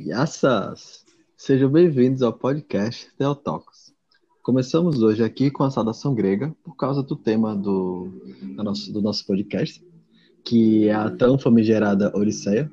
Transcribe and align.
Yassas! 0.00 1.04
Sejam 1.36 1.68
bem-vindos 1.68 2.22
ao 2.22 2.32
podcast 2.32 3.12
Theotokos. 3.16 3.92
Começamos 4.44 5.02
hoje 5.02 5.24
aqui 5.24 5.50
com 5.50 5.64
a 5.64 5.72
saudação 5.72 6.14
grega, 6.14 6.54
por 6.62 6.76
causa 6.76 7.02
do 7.02 7.16
tema 7.16 7.56
do, 7.56 8.08
do, 8.40 8.62
nosso, 8.62 8.92
do 8.92 9.02
nosso 9.02 9.26
podcast, 9.26 9.84
que 10.44 10.88
é 10.88 10.94
a 10.94 11.10
tão 11.10 11.36
famigerada 11.36 12.16
Odisseia, 12.16 12.70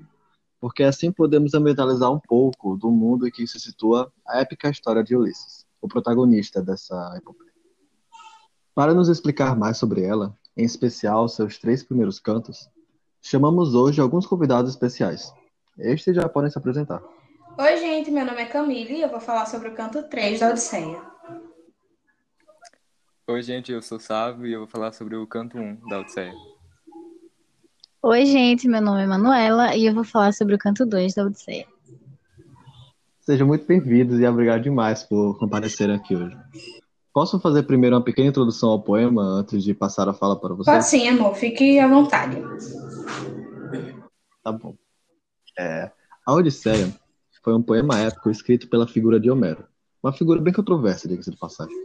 porque 0.62 0.84
assim 0.84 1.12
podemos 1.12 1.56
ambientalizar 1.56 2.12
um 2.12 2.20
pouco 2.20 2.78
do 2.78 2.92
mundo 2.92 3.28
em 3.28 3.32
que 3.32 3.48
se 3.48 3.60
situa 3.60 4.14
a 4.28 4.40
épica 4.40 4.70
história 4.70 5.04
de 5.04 5.16
Ulisses, 5.16 5.66
o 5.82 5.88
protagonista 5.88 6.62
dessa 6.62 7.16
epopeia. 7.18 7.52
Para 8.76 8.94
nos 8.94 9.10
explicar 9.10 9.58
mais 9.58 9.78
sobre 9.78 10.04
ela, 10.04 10.38
em 10.56 10.64
especial 10.64 11.28
seus 11.28 11.58
três 11.58 11.82
primeiros 11.82 12.20
cantos, 12.20 12.70
chamamos 13.20 13.74
hoje 13.74 14.00
alguns 14.00 14.28
convidados 14.28 14.70
especiais. 14.70 15.34
Estes 15.78 16.16
já 16.16 16.30
podem 16.30 16.50
se 16.50 16.58
apresentar. 16.58 17.02
Oi, 17.58 17.78
gente, 17.78 18.10
meu 18.12 18.26
nome 18.26 18.42
é 18.42 18.46
Camille 18.46 18.96
e 18.96 19.02
eu 19.02 19.10
vou 19.10 19.20
falar 19.20 19.46
sobre 19.46 19.70
o 19.70 19.74
canto 19.74 20.04
3 20.04 20.40
da 20.40 20.50
Odisseia. 20.50 21.02
Oi, 23.28 23.42
gente, 23.42 23.72
eu 23.72 23.82
sou 23.82 24.00
Sávio 24.00 24.46
e 24.46 24.54
eu 24.54 24.60
vou 24.60 24.68
falar 24.68 24.92
sobre 24.94 25.16
o 25.16 25.28
canto 25.28 25.58
1 25.58 25.88
da 25.90 26.00
Odisseia. 26.00 26.34
Oi, 28.02 28.26
gente, 28.26 28.68
meu 28.68 28.82
nome 28.82 29.04
é 29.04 29.08
Manuela 29.08 29.76
e 29.76 29.86
eu 29.86 29.94
vou 29.94 30.04
falar 30.04 30.34
sobre 30.34 30.56
o 30.56 30.58
canto 30.58 30.86
2 30.86 31.14
da 31.14 31.26
Odisseia. 31.26 31.66
Sejam 33.20 33.48
muito 33.48 33.66
bem-vindos 33.66 34.20
e 34.20 34.28
obrigado 34.28 34.62
demais 34.62 35.04
por 35.04 35.38
comparecerem 35.40 35.96
aqui 35.96 36.16
hoje. 36.16 36.38
Posso 37.12 37.40
fazer 37.40 37.64
primeiro 37.64 37.96
uma 37.96 38.04
pequena 38.04 38.30
introdução 38.30 38.70
ao 38.70 38.82
poema 38.82 39.24
antes 39.24 39.64
de 39.64 39.74
passar 39.74 40.08
a 40.08 40.14
fala 40.14 40.40
para 40.40 40.54
vocês? 40.54 40.76
Pode 40.76 40.88
sim, 40.88 41.08
amor, 41.08 41.34
fique 41.36 41.80
à 41.80 41.88
vontade. 41.88 42.42
Tá 44.44 44.52
bom. 44.52 44.76
É, 45.58 45.92
a 46.26 46.34
Odisseia 46.34 46.94
foi 47.44 47.54
um 47.54 47.62
poema 47.62 48.00
épico 48.00 48.30
escrito 48.30 48.68
pela 48.68 48.88
figura 48.88 49.20
de 49.20 49.30
Homero, 49.30 49.66
uma 50.02 50.12
figura 50.12 50.42
bem 50.42 50.54
controversa, 50.54 51.08
diga-se 51.08 51.32
de 51.32 51.38
passagem. 51.38 51.76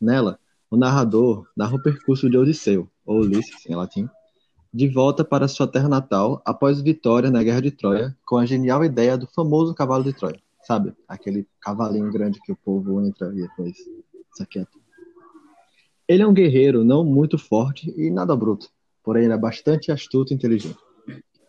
Nela, 0.00 0.38
o 0.70 0.76
narrador 0.76 1.46
narra 1.56 1.76
o 1.76 1.82
percurso 1.82 2.28
de 2.28 2.36
Odisseu, 2.36 2.88
ou 3.04 3.20
Ulisses 3.20 3.64
em 3.66 3.74
latim, 3.74 4.08
de 4.72 4.88
volta 4.88 5.24
para 5.24 5.48
sua 5.48 5.66
terra 5.66 5.88
natal 5.88 6.42
após 6.44 6.80
vitória 6.80 7.30
na 7.30 7.42
Guerra 7.42 7.62
de 7.62 7.70
Troia, 7.70 8.16
com 8.26 8.36
a 8.36 8.44
genial 8.44 8.84
ideia 8.84 9.16
do 9.16 9.26
famoso 9.26 9.74
cavalo 9.74 10.04
de 10.04 10.12
Troia. 10.12 10.40
Sabe? 10.62 10.92
Aquele 11.08 11.46
cavalinho 11.60 12.12
grande 12.12 12.40
que 12.40 12.52
o 12.52 12.56
povo 12.56 13.00
entra 13.00 13.32
e 13.32 13.42
depois 13.42 13.76
se 14.34 14.42
aquieta. 14.42 14.72
Ele 16.06 16.22
é 16.22 16.26
um 16.26 16.34
guerreiro 16.34 16.84
não 16.84 17.04
muito 17.04 17.38
forte 17.38 17.94
e 17.96 18.10
nada 18.10 18.36
bruto, 18.36 18.68
porém 19.02 19.24
ele 19.24 19.32
é 19.32 19.38
bastante 19.38 19.90
astuto 19.90 20.32
e 20.32 20.36
inteligente. 20.36 20.85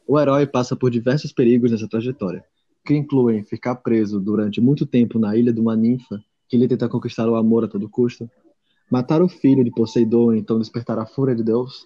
O 0.08 0.18
herói 0.18 0.48
passa 0.48 0.74
por 0.74 0.90
diversos 0.90 1.34
perigos 1.34 1.70
nessa 1.70 1.86
trajetória, 1.86 2.42
que 2.86 2.96
incluem 2.96 3.44
ficar 3.44 3.76
preso 3.76 4.22
durante 4.22 4.62
muito 4.62 4.86
tempo 4.86 5.20
na 5.20 5.36
ilha 5.36 5.52
de 5.52 5.60
uma 5.60 5.76
ninfa 5.76 6.24
que 6.48 6.56
lhe 6.56 6.66
tenta 6.66 6.88
conquistar 6.88 7.28
o 7.28 7.36
amor 7.36 7.66
a 7.66 7.68
todo 7.68 7.90
custo, 7.90 8.30
matar 8.90 9.22
o 9.22 9.28
filho 9.28 9.66
de 9.66 9.72
Poseidon 9.72 10.34
e 10.34 10.40
então 10.40 10.60
despertar 10.60 10.98
a 10.98 11.06
fúria 11.06 11.36
de 11.36 11.44
Deus, 11.44 11.86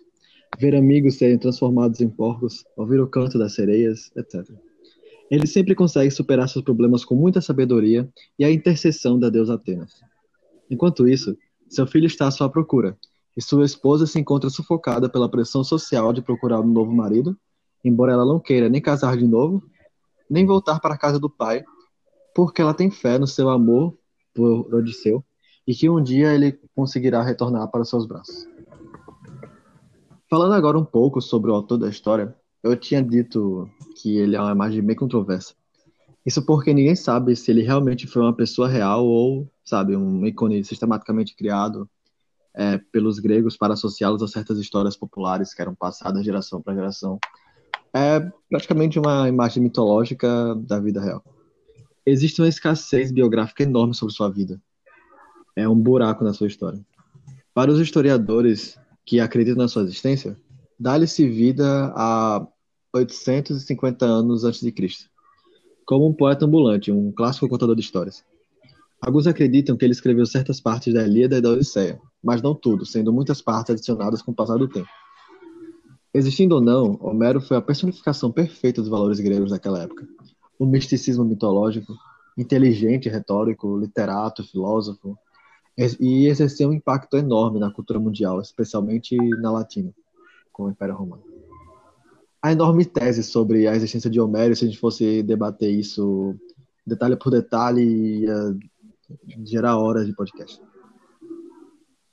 ver 0.59 0.75
amigos 0.75 1.15
serem 1.15 1.39
transformados 1.39 1.99
em 1.99 2.07
porcos, 2.07 2.63
ouvir 2.77 3.01
o 3.01 3.07
canto 3.07 3.39
das 3.39 3.55
sereias, 3.55 4.11
etc. 4.15 4.47
Ele 5.31 5.47
sempre 5.47 5.73
consegue 5.73 6.11
superar 6.11 6.47
seus 6.47 6.63
problemas 6.63 7.03
com 7.03 7.15
muita 7.15 7.41
sabedoria 7.41 8.07
e 8.37 8.45
a 8.45 8.51
intercessão 8.51 9.17
da 9.17 9.31
deusa 9.31 9.55
Atenas. 9.55 9.99
Enquanto 10.69 11.07
isso, 11.07 11.35
seu 11.67 11.87
filho 11.87 12.05
está 12.05 12.27
à 12.27 12.31
sua 12.31 12.49
procura, 12.49 12.95
e 13.35 13.41
sua 13.41 13.65
esposa 13.65 14.05
se 14.05 14.19
encontra 14.19 14.49
sufocada 14.51 15.09
pela 15.09 15.27
pressão 15.27 15.63
social 15.63 16.13
de 16.13 16.21
procurar 16.21 16.59
um 16.59 16.67
novo 16.67 16.91
marido 16.91 17.35
embora 17.83 18.13
ela 18.13 18.25
não 18.25 18.39
queira 18.39 18.69
nem 18.69 18.81
casar 18.81 19.17
de 19.17 19.27
novo, 19.27 19.63
nem 20.29 20.45
voltar 20.45 20.79
para 20.79 20.93
a 20.93 20.97
casa 20.97 21.19
do 21.19 21.29
pai, 21.29 21.63
porque 22.33 22.61
ela 22.61 22.73
tem 22.73 22.89
fé 22.89 23.17
no 23.17 23.27
seu 23.27 23.49
amor 23.49 23.97
por 24.33 24.73
Odisseu 24.73 25.23
e 25.67 25.75
que 25.75 25.89
um 25.89 26.01
dia 26.01 26.33
ele 26.33 26.59
conseguirá 26.75 27.21
retornar 27.21 27.69
para 27.69 27.83
seus 27.83 28.05
braços. 28.05 28.47
Falando 30.29 30.53
agora 30.53 30.79
um 30.79 30.85
pouco 30.85 31.21
sobre 31.21 31.51
o 31.51 31.53
autor 31.53 31.77
da 31.77 31.89
história, 31.89 32.33
eu 32.63 32.75
tinha 32.75 33.03
dito 33.03 33.69
que 34.01 34.17
ele 34.17 34.35
é 34.35 34.41
uma 34.41 34.51
imagem 34.51 34.81
bem 34.81 34.95
controversa. 34.95 35.53
Isso 36.25 36.45
porque 36.45 36.73
ninguém 36.73 36.95
sabe 36.95 37.35
se 37.35 37.51
ele 37.51 37.63
realmente 37.63 38.07
foi 38.07 38.21
uma 38.21 38.33
pessoa 38.33 38.67
real 38.67 39.05
ou, 39.05 39.51
sabe, 39.65 39.95
um 39.95 40.25
ícone 40.25 40.63
sistematicamente 40.63 41.35
criado 41.35 41.89
é, 42.53 42.77
pelos 42.77 43.19
gregos 43.19 43.57
para 43.57 43.73
associá-los 43.73 44.21
a 44.21 44.27
certas 44.27 44.59
histórias 44.59 44.95
populares 44.95 45.53
que 45.53 45.61
eram 45.61 45.73
passadas 45.73 46.23
geração 46.23 46.61
para 46.61 46.75
geração 46.75 47.19
é 47.93 48.19
praticamente 48.49 48.97
uma 48.97 49.27
imagem 49.27 49.61
mitológica 49.61 50.55
da 50.55 50.79
vida 50.79 51.01
real. 51.01 51.23
Existe 52.05 52.41
uma 52.41 52.47
escassez 52.47 53.11
biográfica 53.11 53.63
enorme 53.63 53.93
sobre 53.93 54.13
sua 54.13 54.29
vida. 54.29 54.61
É 55.55 55.67
um 55.67 55.75
buraco 55.75 56.23
na 56.23 56.33
sua 56.33 56.47
história. 56.47 56.79
Para 57.53 57.71
os 57.71 57.79
historiadores 57.79 58.79
que 59.05 59.19
acreditam 59.19 59.61
na 59.61 59.67
sua 59.67 59.83
existência, 59.83 60.37
dá-lhe-se 60.79 61.27
vida 61.27 61.91
a 61.95 62.47
850 62.93 64.05
anos 64.05 64.43
antes 64.43 64.61
de 64.61 64.71
Cristo, 64.71 65.09
como 65.85 66.07
um 66.07 66.13
poeta 66.13 66.45
ambulante, 66.45 66.91
um 66.91 67.11
clássico 67.11 67.47
contador 67.47 67.75
de 67.75 67.81
histórias. 67.81 68.23
Alguns 69.01 69.27
acreditam 69.27 69.75
que 69.75 69.83
ele 69.83 69.93
escreveu 69.93 70.25
certas 70.25 70.61
partes 70.61 70.93
da 70.93 71.05
Ilíada 71.05 71.37
e 71.37 71.41
da 71.41 71.49
Odisseia, 71.49 71.99
mas 72.23 72.41
não 72.41 72.53
tudo, 72.53 72.85
sendo 72.85 73.11
muitas 73.11 73.41
partes 73.41 73.71
adicionadas 73.71 74.21
com 74.21 74.31
o 74.31 74.35
passar 74.35 74.57
do 74.57 74.67
tempo. 74.67 74.89
Existindo 76.13 76.55
ou 76.55 76.61
não, 76.61 76.97
Homero 77.01 77.39
foi 77.39 77.55
a 77.55 77.61
personificação 77.61 78.31
perfeita 78.31 78.81
dos 78.81 78.89
valores 78.89 79.19
gregos 79.19 79.51
daquela 79.51 79.83
época. 79.83 80.07
O 80.59 80.65
misticismo 80.65 81.23
mitológico, 81.23 81.93
inteligente, 82.37 83.07
retórico, 83.07 83.77
literato, 83.77 84.43
filósofo, 84.43 85.17
e 85.99 86.27
exerceu 86.27 86.69
um 86.69 86.73
impacto 86.73 87.17
enorme 87.17 87.59
na 87.59 87.71
cultura 87.71 87.99
mundial, 87.99 88.41
especialmente 88.41 89.15
na 89.39 89.51
latina, 89.51 89.93
com 90.51 90.65
o 90.65 90.69
Império 90.69 90.95
Romano. 90.95 91.23
A 92.41 92.51
enorme 92.51 92.83
tese 92.83 93.23
sobre 93.23 93.67
a 93.67 93.75
existência 93.75 94.09
de 94.09 94.19
Homero, 94.19 94.55
se 94.55 94.65
a 94.65 94.67
gente 94.67 94.79
fosse 94.79 95.23
debater 95.23 95.71
isso 95.71 96.35
detalhe 96.85 97.15
por 97.15 97.31
detalhe, 97.31 98.23
ia 98.23 98.57
gerar 99.45 99.77
horas 99.77 100.05
de 100.05 100.13
podcast. 100.13 100.61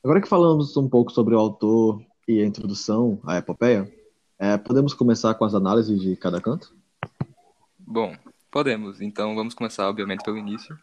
Agora 0.05 0.21
que 0.21 0.29
falamos 0.29 0.77
um 0.77 0.89
pouco 0.89 1.11
sobre 1.11 1.35
o 1.35 1.39
autor 1.39 2.01
e 2.29 2.43
a 2.43 2.47
introdução 2.47 3.19
à 3.25 3.39
epopeia, 3.39 3.91
é, 4.39 4.57
podemos 4.59 4.93
começar 4.93 5.35
com 5.35 5.47
as 5.47 5.55
análises 5.55 5.99
de 5.99 6.15
cada 6.15 6.41
canto? 6.41 6.73
Bom, 7.79 8.15
podemos. 8.51 9.01
Então 9.01 9.35
vamos 9.35 9.55
começar, 9.55 9.89
obviamente, 9.89 10.23
pelo 10.23 10.37
início. 10.37 10.79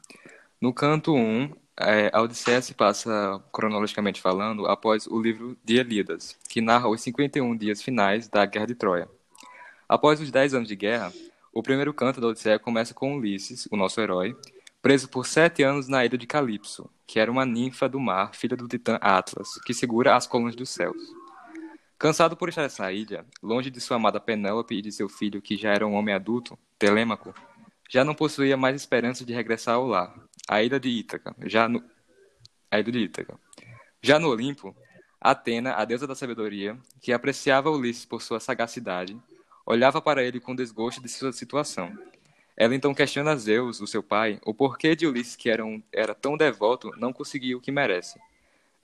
No 0.60 0.74
canto 0.74 1.14
1, 1.14 1.52
é, 1.80 2.10
a 2.12 2.22
Odisseia 2.22 2.62
se 2.62 2.74
passa, 2.74 3.40
cronologicamente 3.54 4.20
falando, 4.20 4.66
após 4.66 5.06
o 5.06 5.22
livro 5.22 5.56
de 5.64 5.78
Elidas, 5.78 6.36
que 6.50 6.62
narra 6.62 6.90
os 6.90 7.02
51 7.02 7.56
dias 7.56 7.82
finais 7.82 8.28
da 8.28 8.44
Guerra 8.46 8.66
de 8.66 8.76
Troia. 8.76 9.08
Após 9.88 10.20
os 10.20 10.32
10 10.32 10.56
anos 10.56 10.68
de 10.68 10.76
guerra, 10.76 11.14
o 11.54 11.62
primeiro 11.62 11.94
canto 11.94 12.20
da 12.20 12.28
Odisseia 12.28 12.58
começa 12.58 12.94
com 12.94 13.16
Ulisses, 13.16 13.68
o 13.72 13.78
nosso 13.78 14.02
herói, 14.02 14.36
preso 14.82 15.08
por 15.08 15.26
sete 15.26 15.64
anos 15.64 15.88
na 15.88 16.04
ilha 16.06 16.18
de 16.18 16.28
Calipso, 16.28 16.90
que 17.08 17.20
era 17.20 17.32
uma 17.32 17.46
ninfa 17.46 17.88
do 17.88 18.00
mar, 18.00 18.34
filha 18.34 18.58
do 18.58 18.68
titã 18.68 18.98
Atlas, 19.00 19.60
que 19.66 19.74
segura 19.74 20.16
as 20.16 20.28
colunas 20.28 20.56
dos 20.56 20.70
céus. 20.70 21.25
Cansado 21.98 22.36
por 22.36 22.50
estar 22.50 22.62
nessa 22.62 22.92
ilha, 22.92 23.26
longe 23.42 23.70
de 23.70 23.80
sua 23.80 23.96
amada 23.96 24.20
Penélope 24.20 24.76
e 24.76 24.82
de 24.82 24.92
seu 24.92 25.08
filho, 25.08 25.42
que 25.42 25.56
já 25.56 25.74
era 25.74 25.88
um 25.88 25.94
homem 25.94 26.14
adulto, 26.14 26.60
Telêmaco, 26.78 27.34
já 27.90 28.04
não 28.04 28.14
possuía 28.14 28.58
mais 28.58 28.76
esperança 28.76 29.24
de 29.24 29.34
regressar 29.34 29.76
ao 29.76 29.88
lar, 29.88 30.14
a 30.48 30.62
ilha 30.62 30.80
de 30.80 30.90
Ítaca, 30.90 31.34
já 31.46 31.70
no... 31.70 31.82
a 32.70 32.80
ilha 32.80 32.92
de 32.92 33.00
Ítaca. 33.00 33.40
Já 34.02 34.20
no 34.20 34.30
Olimpo, 34.30 34.76
Atena, 35.22 35.74
a 35.74 35.86
deusa 35.86 36.06
da 36.06 36.16
sabedoria, 36.16 36.78
que 37.02 37.14
apreciava 37.14 37.72
Ulisses 37.72 38.06
por 38.06 38.22
sua 38.22 38.40
sagacidade, 38.40 39.18
olhava 39.66 40.02
para 40.02 40.22
ele 40.22 40.40
com 40.40 40.54
desgosto 40.54 41.02
de 41.02 41.08
sua 41.08 41.32
situação. 41.32 41.98
Ela 42.58 42.76
então 42.76 42.94
questiona 42.94 43.36
Zeus, 43.38 43.80
o 43.80 43.88
seu 43.88 44.04
pai, 44.04 44.40
o 44.46 44.54
porquê 44.54 44.96
de 44.96 45.08
Ulisses, 45.08 45.36
que 45.36 45.50
era, 45.50 45.66
um, 45.66 45.82
era 45.92 46.14
tão 46.14 46.38
devoto, 46.38 46.92
não 46.98 47.14
conseguir 47.14 47.56
o 47.56 47.62
que 47.62 47.72
merece. 47.72 48.20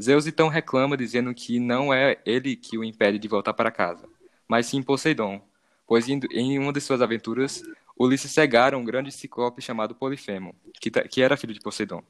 Zeus 0.01 0.27
então 0.27 0.47
reclama, 0.47 0.97
dizendo 0.97 1.33
que 1.33 1.59
não 1.59 1.93
é 1.93 2.19
ele 2.25 2.55
que 2.55 2.77
o 2.77 2.83
impede 2.83 3.17
de 3.17 3.27
voltar 3.27 3.53
para 3.53 3.71
casa, 3.71 4.07
mas 4.47 4.65
sim 4.65 4.81
Poseidon, 4.83 5.41
pois 5.87 6.07
em 6.07 6.59
uma 6.59 6.73
de 6.73 6.81
suas 6.81 7.01
aventuras, 7.01 7.63
Ulisses 7.97 8.31
cegara 8.31 8.77
um 8.77 8.83
grande 8.83 9.11
ciclope 9.11 9.61
chamado 9.61 9.93
Polifemo, 9.93 10.55
que, 10.79 11.21
era 11.21 11.37
filho 11.37 11.53
de 11.53 11.59
Poseidon. 11.59 12.03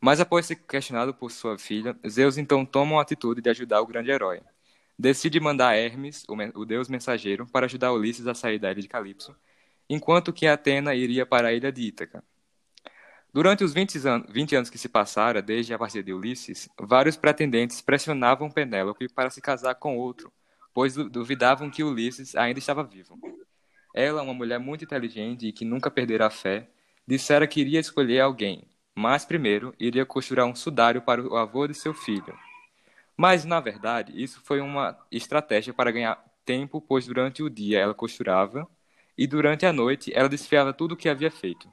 Mas 0.00 0.20
após 0.20 0.46
ser 0.46 0.56
questionado 0.56 1.12
por 1.12 1.30
sua 1.30 1.58
filha, 1.58 1.96
Zeus 2.08 2.38
então 2.38 2.64
toma 2.64 2.92
uma 2.92 3.02
atitude 3.02 3.40
de 3.42 3.50
ajudar 3.50 3.80
o 3.80 3.86
grande 3.86 4.10
herói. 4.10 4.40
Decide 4.98 5.38
mandar 5.40 5.76
Hermes, 5.76 6.24
o 6.28 6.64
deus 6.64 6.88
mensageiro, 6.88 7.46
para 7.46 7.66
ajudar 7.66 7.92
Ulisses 7.92 8.26
a 8.26 8.34
sair 8.34 8.58
da 8.58 8.70
ilha 8.70 8.80
de 8.80 8.88
Calipso, 8.88 9.36
enquanto 9.88 10.32
que 10.32 10.46
Atena 10.46 10.94
iria 10.94 11.26
para 11.26 11.48
a 11.48 11.52
ilha 11.52 11.70
de 11.70 11.82
Ítaca, 11.82 12.24
Durante 13.36 13.62
os 13.62 13.74
20 13.74 13.98
anos, 14.08 14.26
20 14.32 14.56
anos 14.56 14.70
que 14.70 14.78
se 14.78 14.88
passaram 14.88 15.42
desde 15.42 15.74
a 15.74 15.78
partida 15.78 16.02
de 16.02 16.10
Ulisses, 16.10 16.70
vários 16.80 17.18
pretendentes 17.18 17.82
pressionavam 17.82 18.50
Penélope 18.50 19.10
para 19.10 19.28
se 19.28 19.42
casar 19.42 19.74
com 19.74 19.98
outro, 19.98 20.32
pois 20.72 20.94
duvidavam 20.94 21.68
que 21.68 21.84
Ulisses 21.84 22.34
ainda 22.34 22.58
estava 22.58 22.82
vivo. 22.82 23.20
ela, 23.94 24.22
uma 24.22 24.32
mulher 24.32 24.58
muito 24.58 24.84
inteligente 24.84 25.46
e 25.46 25.52
que 25.52 25.66
nunca 25.66 25.90
perdera 25.90 26.28
a 26.28 26.30
fé, 26.30 26.66
dissera 27.06 27.46
que 27.46 27.60
iria 27.60 27.78
escolher 27.78 28.20
alguém, 28.20 28.64
mas 28.94 29.26
primeiro 29.26 29.74
iria 29.78 30.06
costurar 30.06 30.46
um 30.46 30.54
sudário 30.54 31.02
para 31.02 31.20
o 31.20 31.36
avô 31.36 31.66
de 31.66 31.74
seu 31.74 31.92
filho. 31.92 32.34
Mas, 33.14 33.44
na 33.44 33.60
verdade, 33.60 34.14
isso 34.16 34.40
foi 34.44 34.62
uma 34.62 34.98
estratégia 35.12 35.74
para 35.74 35.90
ganhar 35.90 36.24
tempo, 36.42 36.80
pois 36.80 37.06
durante 37.06 37.42
o 37.42 37.50
dia 37.50 37.80
ela 37.80 37.92
costurava 37.92 38.66
e 39.18 39.26
durante 39.26 39.66
a 39.66 39.74
noite 39.74 40.10
ela 40.14 40.26
desfiava 40.26 40.72
tudo 40.72 40.92
o 40.92 40.96
que 40.96 41.06
havia 41.06 41.30
feito. 41.30 41.68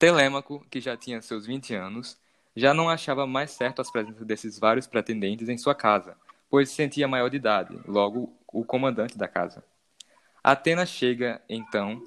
Telêmaco, 0.00 0.66
que 0.70 0.80
já 0.80 0.96
tinha 0.96 1.20
seus 1.20 1.44
20 1.44 1.74
anos, 1.74 2.18
já 2.56 2.72
não 2.72 2.88
achava 2.88 3.26
mais 3.26 3.50
certo 3.50 3.82
as 3.82 3.90
presenças 3.90 4.26
desses 4.26 4.58
vários 4.58 4.86
pretendentes 4.86 5.50
em 5.50 5.58
sua 5.58 5.74
casa, 5.74 6.16
pois 6.48 6.70
se 6.70 6.74
sentia 6.74 7.06
maior 7.06 7.28
de 7.28 7.36
idade, 7.36 7.78
logo 7.86 8.32
o 8.50 8.64
comandante 8.64 9.18
da 9.18 9.28
casa. 9.28 9.62
Atena 10.42 10.86
chega, 10.86 11.42
então, 11.46 12.02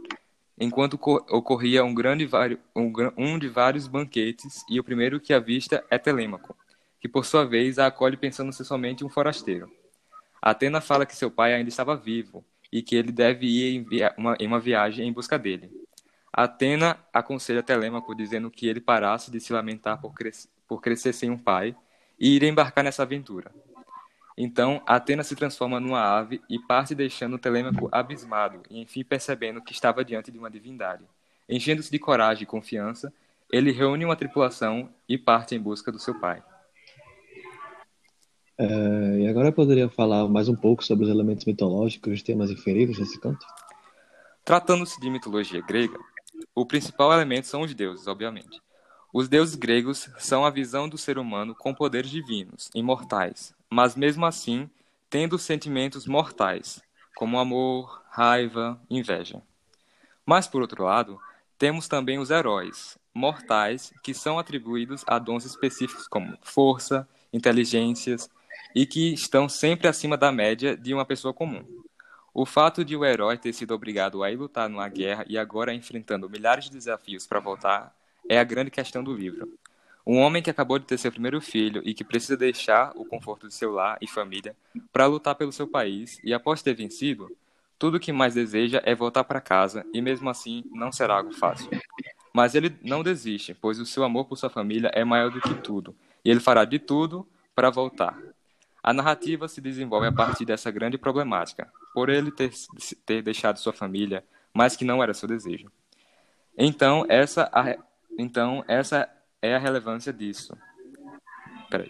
enquanto 0.60 0.96
ocorria 1.30 1.86
um, 1.86 1.94
grande, 1.94 2.28
um 3.16 3.38
de 3.38 3.48
vários 3.48 3.88
banquetes, 3.88 4.66
e 4.68 4.80
o 4.80 4.84
primeiro 4.84 5.20
que 5.20 5.32
avista 5.32 5.86
é 5.88 6.00
Telêmaco, 6.00 6.58
que 7.00 7.08
por 7.08 7.24
sua 7.24 7.46
vez 7.46 7.78
a 7.78 7.86
acolhe 7.86 8.18
pensando 8.18 8.52
ser 8.52 8.64
somente 8.64 9.06
um 9.06 9.10
forasteiro. 9.10 9.72
Atena 10.42 10.82
fala 10.82 11.06
que 11.06 11.16
seu 11.16 11.30
pai 11.30 11.54
ainda 11.54 11.70
estava 11.70 11.96
vivo 11.96 12.44
e 12.72 12.82
que 12.82 12.96
ele 12.96 13.12
deve 13.12 13.46
ir 13.46 13.76
em, 13.76 13.86
uma, 14.18 14.36
em 14.40 14.48
uma 14.48 14.60
viagem 14.60 15.08
em 15.08 15.14
busca 15.14 15.38
dele. 15.38 15.83
Atena 16.34 16.98
aconselha 17.14 17.62
Telêmaco 17.62 18.16
dizendo 18.16 18.50
que 18.50 18.68
ele 18.68 18.82
parasse 18.82 19.30
de 19.30 19.40
se 19.40 19.54
lamentar 19.54 20.02
por, 20.02 20.16
cres 20.16 20.50
por 20.68 20.82
crescer 20.82 21.14
sem 21.14 21.30
um 21.30 21.38
pai 21.38 21.76
e 22.20 22.36
ir 22.36 22.44
embarcar 22.44 22.84
nessa 22.84 23.04
aventura. 23.04 23.52
Então, 24.36 24.82
Atena 24.88 25.24
se 25.24 25.36
transforma 25.36 25.80
numa 25.80 26.02
ave 26.02 26.42
e 26.50 26.58
parte 26.58 26.96
deixando 26.96 27.38
Telêmaco 27.38 27.88
abismado 27.92 28.64
e 28.68 28.82
enfim 28.82 29.04
percebendo 29.04 29.62
que 29.62 29.74
estava 29.74 30.04
diante 30.04 30.32
de 30.32 30.40
uma 30.40 30.50
divindade. 30.50 31.04
Enchendo-se 31.48 31.92
de 31.92 32.00
coragem 32.00 32.44
e 32.44 32.48
confiança, 32.48 33.14
ele 33.52 33.72
reúne 33.72 34.04
uma 34.04 34.16
tripulação 34.16 34.90
e 35.08 35.20
parte 35.20 35.54
em 35.54 35.60
busca 35.60 35.92
do 35.92 36.00
seu 36.00 36.20
pai. 36.20 36.42
É, 38.58 39.20
e 39.20 39.28
agora 39.28 39.50
eu 39.50 39.54
poderia 39.54 39.88
falar 39.88 40.28
mais 40.28 40.50
um 40.50 40.56
pouco 40.56 40.84
sobre 40.84 41.06
os 41.06 41.12
elementos 41.12 41.46
mitológicos 41.46 42.12
e 42.12 42.16
os 42.16 42.24
temas 42.24 42.50
inferidos 42.50 42.98
nesse 42.98 43.20
canto? 43.20 43.46
Tratando-se 44.44 45.00
de 45.00 45.10
mitologia 45.10 45.62
grega, 45.62 45.98
o 46.56 46.66
principal 46.66 47.12
elemento 47.14 47.48
são 47.48 47.62
os 47.62 47.74
deuses, 47.74 48.08
obviamente. 48.08 48.62
Os 49.14 49.30
deuses 49.30 49.56
gregos 49.56 50.10
são 50.18 50.46
a 50.46 50.50
visão 50.50 50.90
do 50.90 50.98
ser 50.98 51.18
humano 51.18 51.54
com 51.54 51.74
poderes 51.74 52.10
divinos, 52.10 52.70
imortais, 52.74 53.54
mas 53.70 53.96
mesmo 53.96 54.26
assim 54.26 54.70
tendo 55.10 55.38
sentimentos 55.38 56.08
mortais, 56.08 56.82
como 57.16 57.38
amor, 57.38 58.02
raiva, 58.10 58.82
inveja. 58.90 59.42
Mas, 60.26 60.48
por 60.48 60.62
outro 60.62 60.86
lado, 60.86 61.20
temos 61.60 61.88
também 61.88 62.18
os 62.18 62.32
heróis, 62.32 62.98
mortais, 63.14 63.94
que 64.04 64.14
são 64.14 64.40
atribuídos 64.40 65.04
a 65.06 65.20
dons 65.20 65.46
específicos 65.46 66.08
como 66.08 66.36
força, 66.42 67.08
inteligências 67.32 68.30
e 68.74 68.86
que 68.88 69.14
estão 69.14 69.48
sempre 69.48 69.88
acima 69.88 70.18
da 70.18 70.32
média 70.32 70.76
de 70.76 70.94
uma 70.94 71.06
pessoa 71.06 71.34
comum. 71.34 71.64
O 72.36 72.48
fato 72.48 72.84
de 72.84 72.98
o 72.98 73.06
herói 73.06 73.38
ter 73.38 73.54
sido 73.54 73.76
obrigado 73.76 74.24
a 74.24 74.32
ir 74.32 74.36
lutar 74.36 74.68
numa 74.68 74.90
guerra 74.90 75.24
e 75.30 75.38
agora 75.38 75.72
enfrentando 75.72 76.28
milhares 76.28 76.66
de 76.66 76.72
desafios 76.72 77.28
para 77.28 77.40
voltar 77.40 77.96
é 78.28 78.40
a 78.40 78.44
grande 78.44 78.72
questão 78.72 79.04
do 79.04 79.14
livro. 79.14 79.54
Um 80.06 80.18
homem 80.18 80.42
que 80.42 80.50
acabou 80.50 80.80
de 80.80 80.86
ter 80.86 80.98
seu 80.98 81.12
primeiro 81.12 81.40
filho 81.40 81.84
e 81.86 81.94
que 81.94 82.04
precisa 82.04 82.36
deixar 82.36 82.92
o 82.96 83.06
conforto 83.06 83.48
de 83.48 83.54
seu 83.54 83.72
lar 83.72 84.00
e 84.02 84.08
família 84.08 84.56
para 84.92 85.06
lutar 85.06 85.36
pelo 85.36 85.52
seu 85.52 85.68
país 85.68 86.20
e 86.24 86.34
após 86.34 86.64
ter 86.64 86.74
vencido, 86.74 87.32
tudo 87.78 87.98
o 87.98 88.00
que 88.00 88.12
mais 88.12 88.34
deseja 88.34 88.82
é 88.84 88.96
voltar 88.96 89.24
para 89.26 89.40
casa 89.40 89.86
e 89.94 90.02
mesmo 90.02 90.28
assim 90.28 90.64
não 90.72 90.92
será 90.92 91.18
algo 91.18 91.34
fácil. 91.34 91.70
Mas 92.34 92.56
ele 92.56 92.76
não 92.82 93.04
desiste, 93.04 93.54
pois 93.54 93.80
o 93.80 93.86
seu 93.86 94.04
amor 94.04 94.26
por 94.26 94.40
sua 94.40 94.50
família 94.50 94.90
é 94.96 95.04
maior 95.04 95.30
do 95.30 95.40
que 95.40 95.54
tudo 95.54 95.96
e 96.26 96.32
ele 96.32 96.40
fará 96.40 96.66
de 96.66 96.80
tudo 96.80 97.28
para 97.54 97.70
voltar. 97.70 98.20
A 98.84 98.94
narrativa 98.94 99.48
se 99.48 99.62
desenvolve 99.62 100.08
a 100.08 100.12
partir 100.12 100.44
dessa 100.44 100.70
grande 100.70 100.98
problemática, 100.98 101.72
por 101.94 102.10
ele 102.10 102.32
ter, 102.32 102.52
ter 103.06 103.22
deixado 103.22 103.58
sua 103.58 103.72
família, 103.72 104.26
mas 104.54 104.76
que 104.76 104.84
não 104.84 105.02
era 105.02 105.14
seu 105.14 105.28
desejo. 105.28 105.72
Então, 106.58 107.06
essa, 107.08 107.50
a, 107.54 107.78
então, 108.20 108.64
essa 108.68 109.10
é 109.42 109.56
a 109.56 109.58
relevância 109.58 110.12
disso. 110.12 110.56
Peraí. 111.70 111.90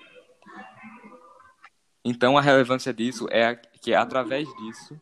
Então, 2.06 2.38
a 2.38 2.42
relevância 2.42 2.94
disso 2.94 3.28
é 3.32 3.56
que, 3.56 3.96
através 3.96 4.48
disso, 4.58 5.02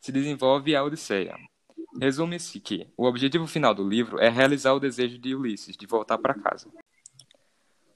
se 0.00 0.12
desenvolve 0.12 0.76
a 0.76 0.84
Odisseia. 0.84 1.36
Resume-se 1.98 2.60
que 2.60 2.86
o 2.96 3.06
objetivo 3.06 3.46
final 3.46 3.74
do 3.74 3.88
livro 3.88 4.18
é 4.20 4.28
realizar 4.28 4.74
o 4.74 4.80
desejo 4.80 5.18
de 5.18 5.34
Ulisses 5.34 5.76
de 5.76 5.86
voltar 5.86 6.18
para 6.18 6.34
casa. 6.34 6.68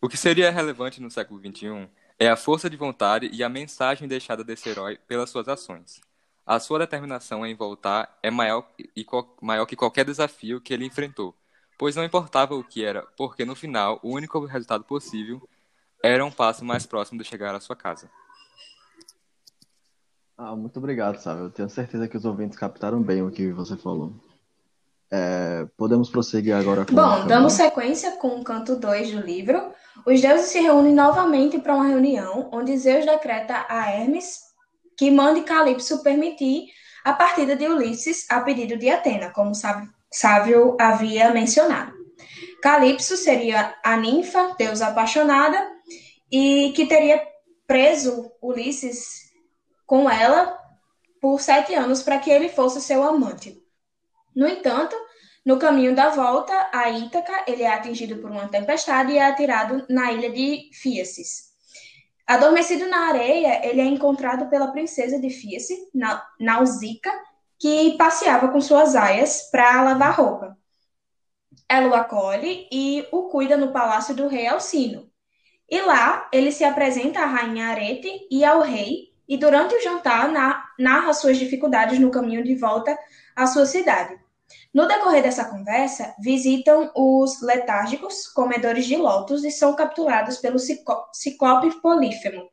O 0.00 0.08
que 0.08 0.16
seria 0.16 0.50
relevante 0.50 1.00
no 1.00 1.10
século 1.10 1.40
XXI 1.40 1.88
é 2.18 2.28
a 2.28 2.36
força 2.36 2.70
de 2.70 2.76
vontade 2.76 3.28
e 3.32 3.42
a 3.42 3.48
mensagem 3.48 4.06
deixada 4.06 4.44
desse 4.44 4.68
herói 4.68 4.98
pelas 5.08 5.30
suas 5.30 5.48
ações. 5.48 6.00
A 6.46 6.60
sua 6.60 6.80
determinação 6.80 7.44
em 7.46 7.54
voltar 7.54 8.18
é 8.22 8.30
maior, 8.30 8.68
e, 8.78 9.06
maior 9.40 9.66
que 9.66 9.76
qualquer 9.76 10.04
desafio 10.04 10.60
que 10.60 10.74
ele 10.74 10.84
enfrentou, 10.84 11.34
pois 11.78 11.96
não 11.96 12.04
importava 12.04 12.54
o 12.54 12.62
que 12.62 12.84
era, 12.84 13.02
porque 13.16 13.44
no 13.44 13.56
final 13.56 13.98
o 14.02 14.10
único 14.10 14.44
resultado 14.44 14.84
possível 14.84 15.48
era 16.02 16.24
um 16.24 16.30
passo 16.30 16.64
mais 16.64 16.84
próximo 16.84 17.18
de 17.18 17.24
chegar 17.24 17.54
à 17.54 17.60
sua 17.60 17.74
casa. 17.74 18.10
Ah, 20.36 20.54
muito 20.54 20.78
obrigado, 20.78 21.18
sabe? 21.18 21.42
Eu 21.42 21.50
tenho 21.50 21.70
certeza 21.70 22.08
que 22.08 22.16
os 22.16 22.24
ouvintes 22.24 22.58
captaram 22.58 23.00
bem 23.00 23.22
o 23.22 23.30
que 23.30 23.50
você 23.52 23.76
falou. 23.76 24.12
É, 25.10 25.66
podemos 25.76 26.10
prosseguir 26.10 26.54
agora 26.54 26.84
com 26.84 26.94
Bom, 26.94 27.26
dando 27.26 27.48
sequência 27.48 28.16
com 28.16 28.40
o 28.40 28.44
canto 28.44 28.76
2 28.76 29.12
do 29.12 29.20
livro, 29.20 29.72
os 30.06 30.20
deuses 30.20 30.46
se 30.46 30.60
reúnem 30.60 30.92
novamente 30.92 31.58
para 31.58 31.74
uma 31.74 31.86
reunião 31.86 32.48
onde 32.52 32.76
Zeus 32.76 33.06
decreta 33.06 33.64
a 33.68 33.90
Hermes 33.90 34.40
que 34.96 35.10
mande 35.10 35.42
Calipso 35.42 36.02
permitir 36.02 36.66
a 37.04 37.12
partida 37.12 37.54
de 37.54 37.66
Ulisses 37.66 38.26
a 38.30 38.40
pedido 38.40 38.76
de 38.76 38.88
Atena, 38.88 39.30
como 39.30 39.52
Sávio 40.10 40.76
havia 40.80 41.30
mencionado. 41.30 41.92
Calipso 42.62 43.16
seria 43.16 43.74
a 43.84 43.96
ninfa, 43.96 44.54
deusa 44.58 44.86
apaixonada, 44.86 45.70
e 46.32 46.72
que 46.74 46.86
teria 46.86 47.22
preso 47.66 48.32
Ulisses 48.40 49.30
com 49.86 50.08
ela 50.08 50.58
por 51.20 51.40
sete 51.40 51.74
anos 51.74 52.02
para 52.02 52.18
que 52.18 52.30
ele 52.30 52.48
fosse 52.48 52.80
seu 52.80 53.02
amante. 53.02 53.62
No 54.34 54.48
entanto, 54.48 54.96
no 55.44 55.58
caminho 55.58 55.94
da 55.94 56.08
volta 56.08 56.70
a 56.72 56.88
Ítaca, 56.88 57.44
ele 57.46 57.62
é 57.62 57.72
atingido 57.72 58.16
por 58.16 58.30
uma 58.30 58.48
tempestade 58.48 59.12
e 59.12 59.18
é 59.18 59.26
atirado 59.26 59.84
na 59.90 60.10
ilha 60.10 60.30
de 60.30 60.70
Fíaces. 60.72 61.52
Adormecido 62.26 62.88
na 62.88 63.08
areia, 63.08 63.60
ele 63.66 63.82
é 63.82 63.84
encontrado 63.84 64.48
pela 64.48 64.72
princesa 64.72 65.20
de 65.20 65.28
Fíace, 65.28 65.76
Nausicaa, 66.40 67.12
que 67.58 67.94
passeava 67.98 68.48
com 68.48 68.60
suas 68.60 68.96
aias 68.96 69.50
para 69.50 69.82
lavar 69.82 70.16
roupa. 70.16 70.56
Ela 71.68 71.88
o 71.88 71.94
acolhe 71.94 72.66
e 72.72 73.06
o 73.12 73.24
cuida 73.24 73.56
no 73.56 73.72
palácio 73.72 74.14
do 74.14 74.28
rei 74.28 74.46
Alcino. 74.46 75.10
E 75.68 75.80
lá, 75.82 76.28
ele 76.32 76.52
se 76.52 76.64
apresenta 76.64 77.20
à 77.20 77.26
rainha 77.26 77.68
Arete 77.68 78.26
e 78.30 78.44
ao 78.44 78.62
rei, 78.62 79.12
e 79.28 79.36
durante 79.36 79.74
o 79.74 79.82
jantar 79.82 80.30
narra 80.78 81.12
suas 81.12 81.38
dificuldades 81.38 81.98
no 81.98 82.10
caminho 82.10 82.42
de 82.42 82.54
volta 82.54 82.98
à 83.36 83.46
sua 83.46 83.66
cidade. 83.66 84.23
No 84.72 84.88
decorrer 84.88 85.22
dessa 85.22 85.44
conversa, 85.44 86.14
visitam 86.18 86.90
os 86.96 87.40
letárgicos, 87.40 88.26
comedores 88.26 88.86
de 88.86 88.96
lotos, 88.96 89.44
e 89.44 89.50
são 89.50 89.74
capturados 89.74 90.38
pelo 90.38 90.58
ciclope 90.58 91.80
Polífemo. 91.80 92.48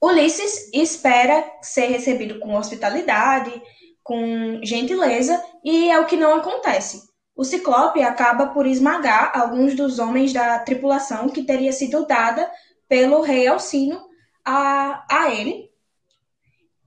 Ulisses 0.00 0.70
espera 0.72 1.44
ser 1.62 1.86
recebido 1.86 2.40
com 2.40 2.56
hospitalidade, 2.56 3.62
com 4.02 4.60
gentileza, 4.64 5.40
e 5.62 5.90
é 5.90 6.00
o 6.00 6.06
que 6.06 6.16
não 6.16 6.34
acontece. 6.34 7.12
O 7.36 7.44
Ciclope 7.44 8.02
acaba 8.02 8.48
por 8.48 8.66
esmagar 8.66 9.32
alguns 9.34 9.74
dos 9.74 9.98
homens 9.98 10.32
da 10.32 10.58
tripulação 10.58 11.28
que 11.28 11.44
teria 11.44 11.72
sido 11.72 12.06
dada 12.06 12.50
pelo 12.88 13.20
rei 13.20 13.46
Alcino 13.46 14.04
a, 14.44 15.04
a 15.10 15.30
ele. 15.30 15.70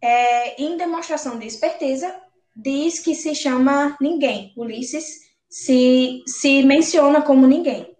É, 0.01 0.61
em 0.61 0.77
demonstração 0.77 1.39
de 1.39 1.47
esperteza, 1.47 2.15
diz 2.55 2.99
que 2.99 3.13
se 3.13 3.35
chama 3.35 3.97
ninguém. 3.99 4.53
Ulisses 4.55 5.25
se, 5.49 6.23
se 6.25 6.63
menciona 6.63 7.21
como 7.21 7.45
ninguém. 7.45 7.95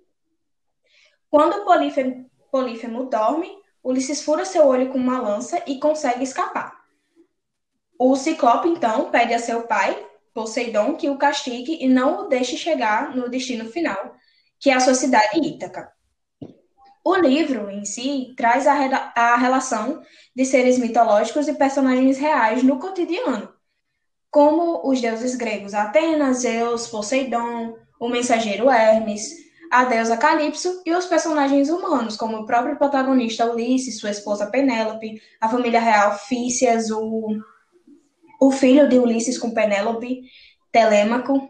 Quando 1.30 1.66
Polífemo, 1.66 2.30
Polífemo 2.52 3.10
dorme, 3.10 3.52
Ulisses 3.84 4.22
fura 4.22 4.46
seu 4.46 4.66
olho 4.66 4.90
com 4.90 4.98
uma 4.98 5.20
lança 5.20 5.62
e 5.68 5.80
consegue 5.80 6.24
escapar. 6.24 6.74
O 8.00 8.16
Ciclope, 8.16 8.68
então, 8.68 9.12
pede 9.12 9.34
a 9.34 9.40
seu 9.40 9.64
pai, 9.64 10.06
Poseidon, 10.34 10.96
que 10.96 11.10
o 11.10 11.18
castigue 11.18 11.78
e 11.82 11.88
não 11.88 12.22
o 12.22 12.28
deixe 12.28 12.58
chegar 12.58 13.16
no 13.16 13.30
destino 13.30 13.70
final, 13.70 14.16
que 14.60 14.70
é 14.70 14.74
a 14.74 14.80
sua 14.80 14.94
cidade 14.94 15.40
Ítaca. 15.40 15.92
O 17.04 17.16
livro, 17.16 17.70
em 17.70 17.86
si, 17.86 18.34
traz 18.36 18.66
a, 18.68 18.74
a 19.16 19.36
relação 19.38 20.02
de 20.36 20.44
seres 20.44 20.78
mitológicos 20.78 21.48
e 21.48 21.54
personagens 21.54 22.18
reais 22.18 22.64
no 22.64 22.80
cotidiano, 22.80 23.55
como 24.32 24.82
os 24.90 25.02
deuses 25.02 25.36
gregos 25.36 25.74
Atena, 25.74 26.34
Zeus, 26.34 26.88
Poseidon, 26.88 27.76
o 28.00 28.10
mensageiro 28.10 28.70
Hermes, 28.70 29.46
a 29.72 29.86
deusa 29.86 30.18
Calypso 30.18 30.82
e 30.86 30.94
os 30.94 31.06
personagens 31.06 31.70
humanos, 31.70 32.16
como 32.16 32.38
o 32.38 32.46
próprio 32.46 32.78
protagonista 32.78 33.52
Ulisses, 33.52 34.00
sua 34.00 34.12
esposa 34.12 34.48
Penélope, 34.48 35.22
a 35.40 35.50
família 35.50 35.80
real 35.80 36.18
Fícias, 36.18 36.90
o, 36.92 37.38
o 38.40 38.52
filho 38.52 38.88
de 38.88 39.00
Ulisses 39.00 39.38
com 39.38 39.52
Penélope, 39.52 40.22
Telêmaco. 40.72 41.50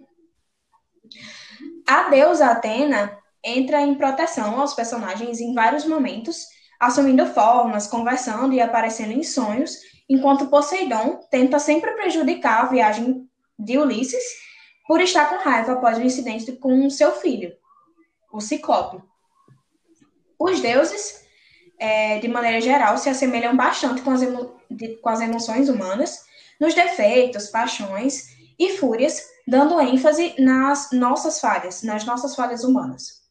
A 1.87 2.09
deusa 2.09 2.47
Atena 2.47 3.17
entra 3.43 3.81
em 3.81 3.95
proteção 3.95 4.59
aos 4.59 4.73
personagens 4.73 5.39
em 5.39 5.53
vários 5.53 5.85
momentos, 5.85 6.47
assumindo 6.79 7.25
formas, 7.27 7.85
conversando 7.85 8.53
e 8.53 8.61
aparecendo 8.61 9.11
em 9.11 9.23
sonhos, 9.23 9.77
enquanto 10.09 10.47
Poseidon 10.47 11.19
tenta 11.29 11.59
sempre 11.59 11.91
prejudicar 11.91 12.61
a 12.63 12.67
viagem 12.67 13.27
de 13.57 13.77
Ulisses 13.77 14.23
por 14.87 15.01
estar 15.01 15.29
com 15.29 15.43
raiva 15.43 15.73
após 15.73 15.97
o 15.97 16.01
incidente 16.01 16.51
com 16.53 16.89
seu 16.89 17.13
filho 17.13 17.53
o 18.35 18.41
Ciclope. 18.41 19.01
Os 20.37 20.59
deuses, 20.59 21.25
é, 21.79 22.19
de 22.19 22.27
maneira 22.27 22.59
geral, 22.59 22.97
se 22.97 23.09
assemelham 23.09 23.55
bastante 23.55 24.01
com 24.01 24.11
as, 24.11 24.21
de, 24.69 24.97
com 24.97 25.09
as 25.09 25.21
emoções 25.21 25.69
humanas, 25.69 26.25
nos 26.59 26.73
defeitos, 26.73 27.47
paixões 27.47 28.35
e 28.59 28.77
fúrias, 28.77 29.23
dando 29.47 29.79
ênfase 29.79 30.35
nas 30.37 30.91
nossas 30.91 31.39
falhas, 31.39 31.81
nas 31.83 32.05
nossas 32.05 32.35
falhas 32.35 32.63
humanas. 32.63 33.23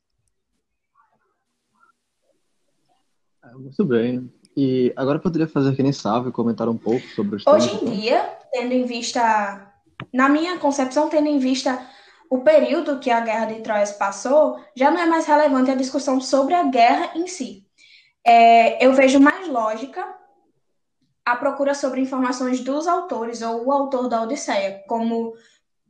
É, 3.44 3.52
muito 3.52 3.84
bem. 3.84 4.32
E 4.56 4.92
agora 4.96 5.18
poderia 5.18 5.48
fazer 5.48 5.74
que 5.74 5.82
nem 5.82 5.92
sabe 5.92 6.30
comentar 6.30 6.68
um 6.68 6.76
pouco 6.76 7.06
sobre 7.08 7.36
os 7.36 7.46
Hoje 7.46 7.74
em 7.74 7.90
dia, 7.90 8.38
tendo 8.52 8.72
em 8.72 8.84
vista, 8.84 9.72
na 10.12 10.28
minha 10.28 10.58
concepção, 10.58 11.08
tendo 11.08 11.28
em 11.28 11.38
vista 11.38 11.84
o 12.30 12.40
período 12.40 12.98
que 12.98 13.10
a 13.10 13.20
Guerra 13.20 13.46
de 13.46 13.60
Troia 13.60 13.86
passou 13.98 14.58
já 14.74 14.90
não 14.90 15.00
é 15.00 15.06
mais 15.06 15.26
relevante 15.26 15.70
a 15.70 15.74
discussão 15.74 16.20
sobre 16.20 16.54
a 16.54 16.64
guerra 16.64 17.12
em 17.14 17.26
si. 17.26 17.66
É, 18.24 18.84
eu 18.84 18.92
vejo 18.94 19.20
mais 19.20 19.48
lógica 19.48 20.06
a 21.24 21.36
procura 21.36 21.74
sobre 21.74 22.00
informações 22.00 22.60
dos 22.60 22.86
autores 22.86 23.42
ou 23.42 23.66
o 23.66 23.72
autor 23.72 24.08
da 24.08 24.22
Odisseia, 24.22 24.82
como 24.86 25.34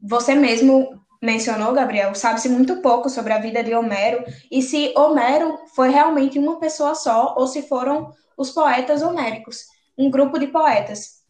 você 0.01 0.35
mesmo 0.35 1.04
mencionou, 1.25 1.73
Gabriel, 1.73 2.15
sabe-se 2.15 2.49
muito 2.49 2.83
pouco 2.83 3.09
sobre 3.09 3.33
a 3.33 3.39
vida 3.39 3.65
de 3.65 3.75
Homero 3.75 4.23
e 4.51 4.61
se 4.61 4.93
Homero 4.95 5.59
foi 5.75 5.89
realmente 5.89 6.39
uma 6.39 6.61
pessoa 6.61 6.95
só 6.95 7.35
ou 7.37 7.47
se 7.47 7.63
foram 7.63 8.13
os 8.37 8.51
poetas 8.51 9.03
homéricos, 9.03 9.65
um 9.97 10.11
grupo 10.11 10.39
de 10.39 10.49
poetas 10.49 11.23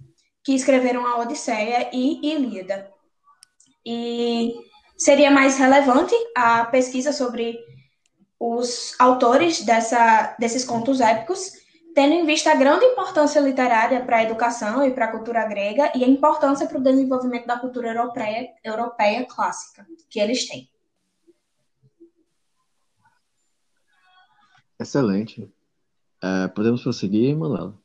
que 0.42 0.52
escreveram 0.52 1.06
a 1.06 1.20
Odisseia 1.20 1.90
e 1.92 2.34
Ilíada. 2.34 2.90
E 3.86 4.52
seria 4.98 5.30
mais 5.30 5.56
relevante 5.58 6.14
a 6.36 6.64
pesquisa 6.64 7.12
sobre 7.12 7.56
os 8.38 8.94
autores 8.98 9.62
dessa, 9.62 10.34
desses 10.38 10.64
contos 10.64 11.00
épicos, 11.00 11.52
tendo 11.94 12.12
em 12.12 12.26
vista 12.26 12.50
a 12.50 12.56
grande 12.56 12.84
importância 12.84 13.40
literária 13.40 14.04
para 14.04 14.16
a 14.16 14.22
educação 14.24 14.84
e 14.84 14.90
para 14.90 15.04
a 15.04 15.12
cultura 15.12 15.46
grega 15.46 15.92
e 15.94 16.02
a 16.02 16.08
importância 16.08 16.66
para 16.66 16.78
o 16.78 16.82
desenvolvimento 16.82 17.46
da 17.46 17.58
cultura 17.58 17.88
europeia, 17.88 18.48
europeia 18.64 19.24
clássica 19.24 19.86
que 20.10 20.18
eles 20.18 20.48
têm. 20.48 20.68
Excelente. 24.78 25.48
É, 26.20 26.48
podemos 26.48 26.82
prosseguir, 26.82 27.36
Manuela? 27.36 27.78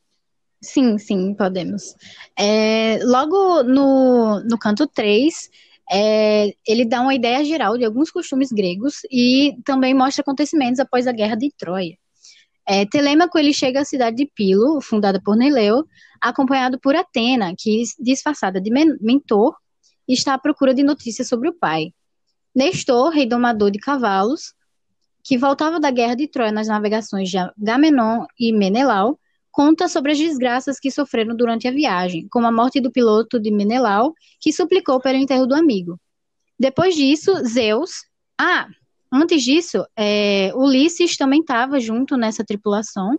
Sim, 0.60 0.98
sim, 0.98 1.32
podemos. 1.34 1.94
É, 2.36 2.98
logo 3.04 3.62
no, 3.62 4.40
no 4.40 4.58
canto 4.58 4.86
3, 4.86 5.48
é, 5.90 6.54
ele 6.66 6.84
dá 6.84 7.00
uma 7.00 7.14
ideia 7.14 7.44
geral 7.44 7.78
de 7.78 7.84
alguns 7.84 8.10
costumes 8.10 8.50
gregos 8.50 9.02
e 9.10 9.56
também 9.64 9.94
mostra 9.94 10.22
acontecimentos 10.22 10.80
após 10.80 11.06
a 11.06 11.12
guerra 11.12 11.36
de 11.36 11.50
Troia. 11.56 11.96
É, 12.72 12.86
Telêmaco 12.86 13.36
ele 13.36 13.52
chega 13.52 13.80
à 13.80 13.84
cidade 13.84 14.16
de 14.18 14.26
Pilo, 14.32 14.80
fundada 14.80 15.20
por 15.20 15.36
Neleu, 15.36 15.84
acompanhado 16.20 16.78
por 16.78 16.94
Atena, 16.94 17.52
que, 17.58 17.82
disfarçada 17.98 18.60
de 18.60 18.70
mentor, 18.70 19.56
está 20.06 20.34
à 20.34 20.38
procura 20.38 20.72
de 20.72 20.84
notícias 20.84 21.26
sobre 21.26 21.48
o 21.48 21.52
pai. 21.52 21.92
Nestor, 22.54 23.10
rei 23.10 23.26
domador 23.26 23.72
de 23.72 23.80
cavalos, 23.80 24.54
que 25.24 25.36
voltava 25.36 25.80
da 25.80 25.90
guerra 25.90 26.14
de 26.14 26.28
Troia 26.28 26.52
nas 26.52 26.68
navegações 26.68 27.28
de 27.28 27.38
Agamenon 27.38 28.24
e 28.38 28.52
Menelau, 28.52 29.18
conta 29.50 29.88
sobre 29.88 30.12
as 30.12 30.18
desgraças 30.18 30.78
que 30.78 30.92
sofreram 30.92 31.34
durante 31.36 31.66
a 31.66 31.72
viagem, 31.72 32.28
como 32.30 32.46
a 32.46 32.52
morte 32.52 32.80
do 32.80 32.92
piloto 32.92 33.40
de 33.40 33.50
Menelau, 33.50 34.14
que 34.40 34.52
suplicou 34.52 35.00
pelo 35.00 35.18
enterro 35.18 35.44
do 35.44 35.56
amigo. 35.56 35.98
Depois 36.56 36.94
disso, 36.94 37.34
Zeus. 37.44 37.90
Ah, 38.38 38.68
antes 39.12 39.42
disso, 39.42 39.84
é, 39.96 40.52
Ulisses 40.54 41.16
também 41.16 41.40
estava 41.40 41.80
junto 41.80 42.16
nessa 42.16 42.44
tripulação. 42.44 43.18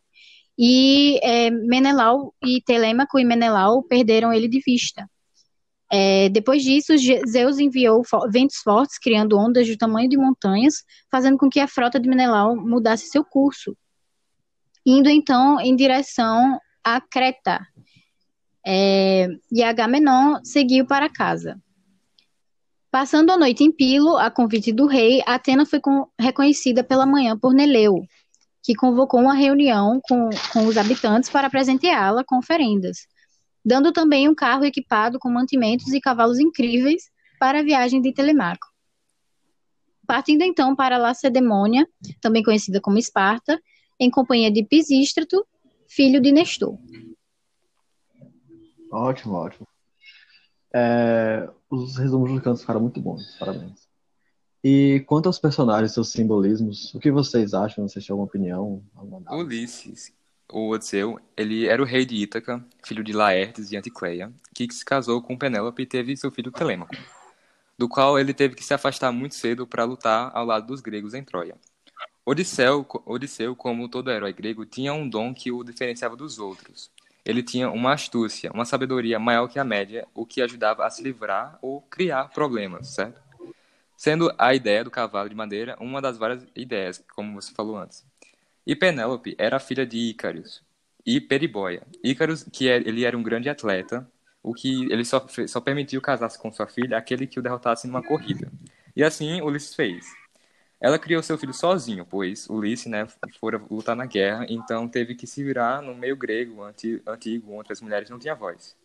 E 0.58 1.20
é, 1.24 1.50
Menelau 1.50 2.34
e 2.44 2.62
Telêmaco 2.62 3.18
e 3.18 3.26
Menelau 3.26 3.84
perderam 3.84 4.32
ele 4.32 4.48
de 4.48 4.62
vista. 4.66 5.10
É, 5.92 6.30
depois 6.30 6.64
disso, 6.64 6.94
Zeus 7.28 7.60
enviou 7.60 8.02
ventos 8.32 8.58
fortes, 8.58 8.98
criando 8.98 9.38
ondas 9.38 9.68
do 9.68 9.78
tamanho 9.78 10.08
de 10.08 10.18
montanhas, 10.18 10.76
fazendo 11.12 11.38
com 11.38 11.50
que 11.50 11.60
a 11.60 11.68
frota 11.68 12.00
de 12.00 12.08
Menelau 12.08 12.56
mudasse 12.56 13.08
seu 13.08 13.26
curso, 13.26 13.76
indo 14.86 15.10
então 15.10 15.60
em 15.60 15.76
direção 15.76 16.58
a 16.82 17.02
Creta. 17.02 17.60
É, 18.66 19.28
e 19.52 19.62
Agamenon 19.64 20.40
seguiu 20.44 20.86
para 20.86 21.10
casa. 21.10 21.60
Passando 22.92 23.30
a 23.32 23.38
noite 23.38 23.64
em 23.64 23.72
Pilo, 23.72 24.18
a 24.18 24.30
convite 24.30 24.74
do 24.74 24.86
rei, 24.86 25.24
Atena 25.26 25.66
foi 25.66 25.80
reconhecida 26.20 26.84
pela 26.84 27.06
manhã 27.06 27.40
por 27.40 27.54
Neleu, 27.54 28.02
que 28.62 28.76
convocou 28.76 29.22
uma 29.22 29.34
reunião 29.34 30.02
com, 30.04 30.30
com 30.52 30.66
os 30.66 30.76
habitantes 30.76 31.30
para 31.30 31.50
presenteá-la 31.50 32.22
com 32.26 32.38
oferendas, 32.38 33.08
dando 33.64 33.94
também 33.94 34.28
um 34.28 34.36
carro 34.36 34.66
equipado 34.66 35.18
com 35.20 35.30
mantimentos 35.30 35.88
e 35.94 36.02
cavalos 36.02 36.38
incríveis 36.38 37.04
para 37.40 37.60
a 37.60 37.64
viagem 37.64 38.02
de 38.02 38.14
Telemaco. 38.14 38.68
Partindo 40.06 40.42
então 40.42 40.76
para 40.76 40.98
Lacedemônia, 40.98 41.88
também 42.20 42.44
conhecida 42.44 42.82
como 42.82 42.98
Esparta, 42.98 43.58
em 43.98 44.12
companhia 44.12 44.52
de 44.52 44.66
Pisístrato, 44.66 45.48
filho 45.88 46.20
de 46.20 46.34
Nestor. 46.34 46.78
Ótimo, 48.92 49.36
ótimo. 49.36 49.66
É, 50.74 51.50
os 51.72 51.98
resumos 51.98 52.30
dos 52.32 52.42
cantos 52.42 52.62
ficaram 52.62 52.82
muito 52.82 53.00
bons, 53.00 53.36
parabéns. 53.40 53.90
E 54.64 55.04
quanto 55.08 55.26
aos 55.26 55.40
personagens, 55.40 55.94
seus 55.94 56.12
simbolismos, 56.12 56.94
o 56.94 57.00
que 57.00 57.10
vocês 57.10 57.54
acham? 57.54 57.88
Vocês 57.88 58.06
têm 58.06 58.14
alguma 58.14 58.28
opinião? 58.28 58.84
Alguma 58.96 59.36
Ulisses, 59.36 60.14
o 60.52 60.70
Odisseu, 60.70 61.20
ele 61.36 61.66
era 61.66 61.82
o 61.82 61.86
rei 61.86 62.06
de 62.06 62.16
Ítaca, 62.16 62.64
filho 62.84 63.04
de 63.04 63.14
Laertes 63.14 63.72
e 63.72 63.78
Anticleia, 63.78 64.32
que 64.54 64.72
se 64.72 64.86
casou 64.86 65.22
com 65.22 65.38
Penélope 65.38 65.82
e 65.82 65.86
teve 65.86 66.16
seu 66.16 66.30
filho 66.30 66.52
Telêmaco, 66.52 66.96
do 67.78 67.88
qual 67.88 68.20
ele 68.20 68.34
teve 68.34 68.54
que 68.54 68.64
se 68.64 68.74
afastar 68.74 69.12
muito 69.12 69.34
cedo 69.34 69.66
para 69.66 69.86
lutar 69.86 70.30
ao 70.36 70.46
lado 70.46 70.68
dos 70.68 70.82
gregos 70.82 71.14
em 71.14 71.24
Troia. 71.24 71.56
Odisseu, 72.24 72.86
Odisseu, 73.06 73.56
como 73.56 73.90
todo 73.90 74.12
herói 74.12 74.34
grego, 74.34 74.66
tinha 74.66 74.94
um 74.94 75.10
dom 75.10 75.34
que 75.34 75.52
o 75.52 75.64
diferenciava 75.64 76.16
dos 76.16 76.38
outros. 76.38 76.92
Ele 77.26 77.44
tinha 77.44 77.70
uma 77.70 77.94
astúcia, 77.94 78.52
uma 78.52 78.66
sabedoria 78.66 79.20
maior 79.20 79.48
que 79.48 79.60
a 79.60 79.64
média, 79.64 80.08
o 80.14 80.26
que 80.26 80.42
ajudava 80.42 80.86
a 80.86 80.90
se 80.90 81.04
livrar 81.04 81.58
ou 81.62 81.82
criar 81.82 82.30
problemas, 82.30 82.88
certo? 82.90 83.22
Sendo 83.96 84.34
a 84.38 84.56
ideia 84.56 84.84
do 84.84 84.90
cavalo 84.90 85.30
de 85.30 85.36
madeira 85.36 85.76
uma 85.80 86.02
das 86.02 86.18
várias 86.18 86.46
ideias, 86.56 87.04
como 87.16 87.40
você 87.40 87.54
falou 87.54 87.78
antes. 87.78 88.04
E 88.66 88.76
Penélope 88.76 89.36
era 89.38 89.60
filha 89.60 89.86
de 89.86 89.98
Ícaros 89.98 90.64
e 91.06 91.22
Peribóia. 91.22 91.84
Ícaros, 92.04 92.44
que 92.52 92.70
é, 92.70 92.78
ele 92.78 93.06
era 93.06 93.18
um 93.18 93.24
grande 93.24 93.50
atleta, 93.50 94.10
o 94.42 94.54
que 94.54 94.92
ele 94.92 95.06
só, 95.06 95.26
só 95.48 95.62
permitiu 95.62 96.02
casar-se 96.02 96.40
com 96.40 96.52
sua 96.52 96.68
filha 96.68 96.98
aquele 96.98 97.28
que 97.28 97.40
o 97.40 97.44
derrotasse 97.44 97.88
numa 97.88 98.02
corrida. 98.02 98.52
E 98.96 99.04
assim 99.04 99.42
Ulisses 99.42 99.76
fez. 99.76 100.06
Ela 100.82 100.98
criou 100.98 101.22
seu 101.22 101.38
filho 101.38 101.54
sozinho, 101.54 102.04
pois 102.04 102.50
Ulisses, 102.50 102.88
né, 102.88 103.08
fora 103.40 103.62
lutar 103.70 103.96
na 103.96 104.08
guerra, 104.08 104.48
então 104.50 104.88
teve 104.88 105.14
que 105.14 105.28
se 105.28 105.44
virar 105.44 105.80
no 105.80 105.94
meio 105.94 106.18
grego 106.18 106.64
antigo, 106.64 107.54
onde 107.54 107.72
as 107.72 107.80
mulheres 107.80 108.10
não 108.10 108.18
tinham 108.18 108.36
voz. 108.36 108.76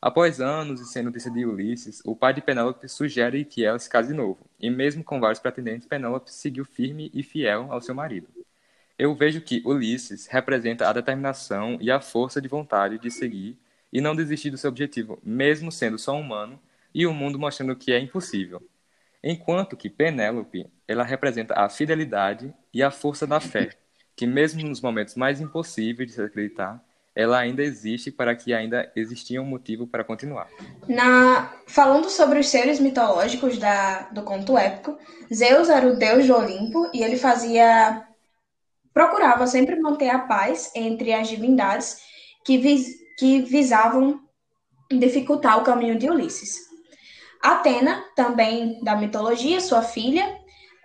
Após 0.00 0.40
anos 0.40 0.80
de 0.80 0.86
ser 0.86 1.02
notícia 1.02 1.32
de 1.32 1.44
Ulisses, 1.44 2.00
o 2.04 2.14
pai 2.14 2.32
de 2.34 2.40
Penélope 2.40 2.88
sugere 2.88 3.44
que 3.44 3.64
ela 3.64 3.80
se 3.80 3.90
case 3.90 4.08
de 4.08 4.14
novo, 4.14 4.46
e 4.60 4.70
mesmo 4.70 5.02
com 5.02 5.18
vários 5.18 5.40
pretendentes, 5.40 5.88
Penélope 5.88 6.32
seguiu 6.32 6.64
firme 6.64 7.10
e 7.12 7.24
fiel 7.24 7.72
ao 7.72 7.80
seu 7.80 7.96
marido. 7.96 8.28
Eu 8.96 9.12
vejo 9.16 9.40
que 9.40 9.60
Ulisses 9.66 10.28
representa 10.28 10.88
a 10.88 10.92
determinação 10.92 11.78
e 11.80 11.90
a 11.90 12.00
força 12.00 12.40
de 12.40 12.46
vontade 12.46 12.96
de 12.96 13.10
seguir 13.10 13.58
e 13.92 14.00
não 14.00 14.14
desistir 14.14 14.50
do 14.50 14.58
seu 14.58 14.70
objetivo, 14.70 15.18
mesmo 15.20 15.72
sendo 15.72 15.98
só 15.98 16.16
humano 16.16 16.60
e 16.94 17.08
o 17.08 17.12
mundo 17.12 17.40
mostrando 17.40 17.74
que 17.74 17.92
é 17.92 17.98
impossível. 17.98 18.62
Enquanto 19.26 19.74
que 19.74 19.88
Penélope, 19.88 20.70
ela 20.86 21.02
representa 21.02 21.54
a 21.56 21.66
fidelidade 21.70 22.52
e 22.74 22.82
a 22.82 22.90
força 22.90 23.26
da 23.26 23.40
fé, 23.40 23.70
que 24.14 24.26
mesmo 24.26 24.62
nos 24.62 24.82
momentos 24.82 25.14
mais 25.14 25.40
impossíveis 25.40 26.10
de 26.10 26.14
se 26.14 26.22
acreditar, 26.22 26.84
ela 27.16 27.38
ainda 27.38 27.62
existe 27.62 28.10
para 28.10 28.36
que 28.36 28.52
ainda 28.52 28.92
existia 28.94 29.40
um 29.40 29.46
motivo 29.46 29.86
para 29.86 30.04
continuar. 30.04 30.46
Na... 30.86 31.54
Falando 31.66 32.10
sobre 32.10 32.38
os 32.38 32.48
seres 32.50 32.78
mitológicos 32.78 33.56
da... 33.56 34.02
do 34.10 34.22
conto 34.24 34.58
épico, 34.58 34.98
Zeus 35.32 35.70
era 35.70 35.86
o 35.86 35.96
deus 35.96 36.26
do 36.26 36.36
Olimpo 36.36 36.90
e 36.92 37.02
ele 37.02 37.16
fazia. 37.16 38.06
procurava 38.92 39.46
sempre 39.46 39.80
manter 39.80 40.10
a 40.10 40.18
paz 40.18 40.70
entre 40.74 41.14
as 41.14 41.28
divindades 41.28 41.96
que, 42.44 42.58
vis... 42.58 42.94
que 43.18 43.40
visavam 43.40 44.20
dificultar 44.90 45.58
o 45.58 45.64
caminho 45.64 45.98
de 45.98 46.10
Ulisses. 46.10 46.73
Atena, 47.44 48.04
também 48.16 48.82
da 48.82 48.96
mitologia, 48.96 49.60
sua 49.60 49.82
filha, 49.82 50.38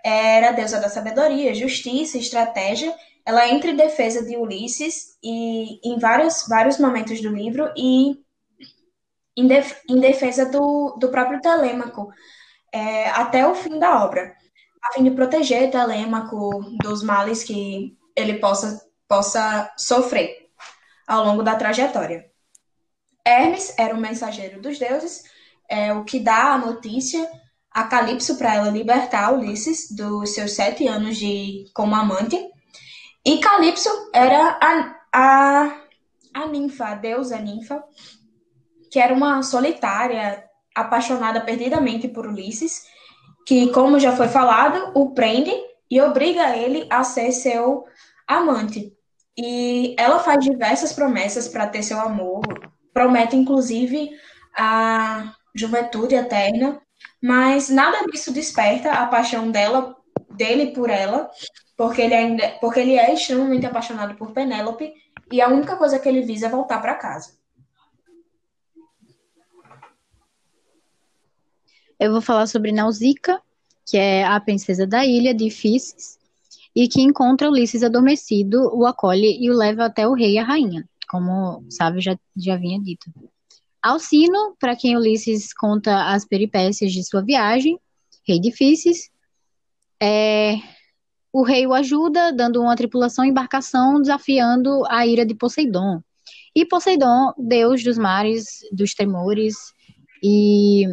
era 0.04 0.52
deusa 0.52 0.80
da 0.80 0.88
sabedoria, 0.88 1.54
justiça, 1.54 2.18
estratégia 2.18 2.94
ela 3.24 3.48
entra 3.48 3.70
em 3.70 3.76
defesa 3.76 4.24
de 4.24 4.36
Ulisses 4.36 5.16
e 5.22 5.80
em 5.88 5.98
vários, 5.98 6.46
vários 6.48 6.78
momentos 6.78 7.20
do 7.20 7.28
livro 7.28 7.72
e 7.76 8.16
em, 9.36 9.46
def, 9.46 9.80
em 9.88 10.00
defesa 10.00 10.46
do, 10.46 10.96
do 10.98 11.10
próprio 11.10 11.40
Telêmaco 11.40 12.12
é, 12.72 13.08
até 13.10 13.46
o 13.46 13.54
fim 13.54 13.78
da 13.78 14.04
obra, 14.04 14.34
a 14.82 14.92
fim 14.94 15.04
de 15.04 15.10
proteger 15.10 15.70
Telêmaco 15.70 16.60
dos 16.82 17.02
males 17.02 17.44
que 17.44 17.96
ele 18.16 18.38
possa, 18.38 18.84
possa 19.06 19.72
sofrer 19.76 20.48
ao 21.06 21.24
longo 21.24 21.42
da 21.42 21.56
trajetória. 21.56 22.28
Hermes 23.24 23.74
era 23.78 23.94
o 23.94 24.00
mensageiro 24.00 24.60
dos 24.60 24.78
deuses, 24.78 25.22
é, 25.70 25.92
o 25.94 26.04
que 26.04 26.18
dá 26.20 26.52
a 26.54 26.58
notícia 26.58 27.26
a 27.70 27.84
Calipso 27.84 28.36
para 28.36 28.56
ela 28.56 28.70
libertar 28.70 29.32
Ulisses 29.32 29.90
dos 29.94 30.30
seus 30.34 30.52
sete 30.52 30.88
anos 30.88 31.16
de 31.16 31.66
como 31.72 31.94
amante 31.94 32.36
e 33.24 33.38
Calypso 33.38 33.90
era 34.14 34.58
a, 34.60 34.96
a, 35.12 35.76
a 36.34 36.46
ninfa, 36.46 36.86
a 36.86 36.94
deusa 36.94 37.38
ninfa, 37.38 37.84
que 38.90 38.98
era 38.98 39.12
uma 39.14 39.42
solitária, 39.42 40.44
apaixonada 40.74 41.40
perdidamente 41.40 42.08
por 42.08 42.26
Ulisses, 42.26 42.86
que, 43.46 43.70
como 43.72 44.00
já 44.00 44.16
foi 44.16 44.28
falado, 44.28 44.92
o 44.94 45.12
prende 45.12 45.52
e 45.90 46.00
obriga 46.00 46.56
ele 46.56 46.86
a 46.88 47.04
ser 47.04 47.32
seu 47.32 47.84
amante. 48.26 48.92
E 49.36 49.94
ela 49.98 50.18
faz 50.20 50.42
diversas 50.42 50.92
promessas 50.92 51.46
para 51.46 51.66
ter 51.66 51.82
seu 51.82 52.00
amor, 52.00 52.42
promete 52.92 53.36
inclusive 53.36 54.10
a 54.56 55.34
juventude 55.54 56.14
eterna, 56.14 56.80
mas 57.22 57.68
nada 57.68 58.06
disso 58.06 58.32
desperta 58.32 58.92
a 58.92 59.06
paixão 59.06 59.50
dela, 59.50 59.96
dele 60.30 60.72
por 60.72 60.90
ela, 60.90 61.30
porque 61.76 62.02
ele 62.02 62.14
ainda, 62.14 62.48
porque 62.60 62.80
ele 62.80 62.94
é 62.94 63.12
extremamente 63.12 63.66
apaixonado 63.66 64.14
por 64.14 64.32
Penélope 64.32 64.92
e 65.32 65.40
a 65.40 65.48
única 65.48 65.76
coisa 65.76 65.98
que 65.98 66.08
ele 66.08 66.22
visa 66.22 66.46
é 66.46 66.50
voltar 66.50 66.80
para 66.80 66.94
casa. 66.94 67.38
Eu 71.98 72.12
vou 72.12 72.22
falar 72.22 72.46
sobre 72.46 72.72
Nausicaa, 72.72 73.40
que 73.86 73.96
é 73.96 74.24
a 74.24 74.40
princesa 74.40 74.86
da 74.86 75.04
ilha 75.04 75.34
de 75.34 75.50
Fícis, 75.50 76.18
e 76.74 76.88
que 76.88 77.02
encontra 77.02 77.50
Ulisses 77.50 77.82
adormecido, 77.82 78.70
o 78.74 78.86
acolhe 78.86 79.38
e 79.40 79.50
o 79.50 79.56
leva 79.56 79.84
até 79.84 80.06
o 80.06 80.14
rei 80.14 80.34
e 80.34 80.38
a 80.38 80.44
rainha, 80.44 80.88
como 81.08 81.64
sabe 81.68 82.00
já, 82.00 82.16
já 82.36 82.54
havia 82.54 82.78
dito. 82.80 83.10
Alcino, 83.82 84.54
para 84.58 84.76
quem 84.76 84.96
Ulisses 84.96 85.52
conta 85.54 86.12
as 86.12 86.24
peripécias 86.24 86.92
de 86.92 87.02
sua 87.04 87.22
viagem, 87.22 87.78
rei 88.26 88.38
de 88.38 88.52
Fícis, 88.52 89.10
é, 90.02 90.56
o 91.32 91.42
rei 91.42 91.66
o 91.66 91.72
ajuda, 91.72 92.32
dando 92.32 92.60
uma 92.60 92.76
tripulação 92.76 93.24
embarcação, 93.24 94.00
desafiando 94.00 94.84
a 94.86 95.06
ira 95.06 95.24
de 95.24 95.34
Poseidon. 95.34 96.02
E 96.54 96.66
Poseidon, 96.66 97.32
deus 97.38 97.82
dos 97.82 97.96
mares, 97.96 98.60
dos 98.72 98.94
tremores 98.94 99.56
e 100.22 100.84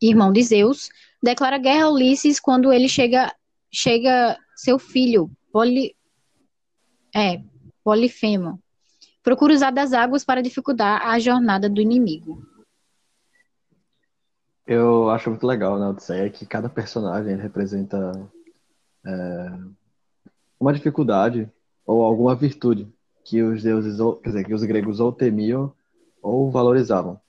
irmão 0.00 0.32
de 0.32 0.42
Zeus, 0.42 0.88
declara 1.22 1.58
guerra 1.58 1.84
a 1.84 1.90
Ulisses 1.90 2.40
quando 2.40 2.72
ele 2.72 2.88
chega, 2.88 3.32
chega 3.72 4.38
seu 4.56 4.78
filho, 4.78 5.30
Poli, 5.52 5.94
é, 7.14 7.42
Polifemo. 7.84 8.58
Procura 9.30 9.54
usar 9.54 9.70
das 9.70 9.92
águas 9.92 10.24
para 10.24 10.42
dificultar 10.42 11.06
a 11.06 11.16
jornada 11.20 11.70
do 11.70 11.80
inimigo. 11.80 12.44
Eu 14.66 15.08
acho 15.08 15.30
muito 15.30 15.46
legal 15.46 15.78
na 15.78 15.90
Odisseia 15.90 16.28
que 16.28 16.44
cada 16.44 16.68
personagem 16.68 17.36
representa 17.36 18.28
é, 19.06 19.52
uma 20.58 20.72
dificuldade 20.72 21.48
ou 21.86 22.02
alguma 22.02 22.34
virtude 22.34 22.92
que 23.22 23.40
os 23.40 23.62
deuses, 23.62 24.00
quer 24.20 24.30
dizer, 24.30 24.44
que 24.46 24.52
os 24.52 24.64
gregos 24.64 24.98
ou 24.98 25.12
temiam 25.12 25.72
ou 26.20 26.50
valorizavam. 26.50 27.20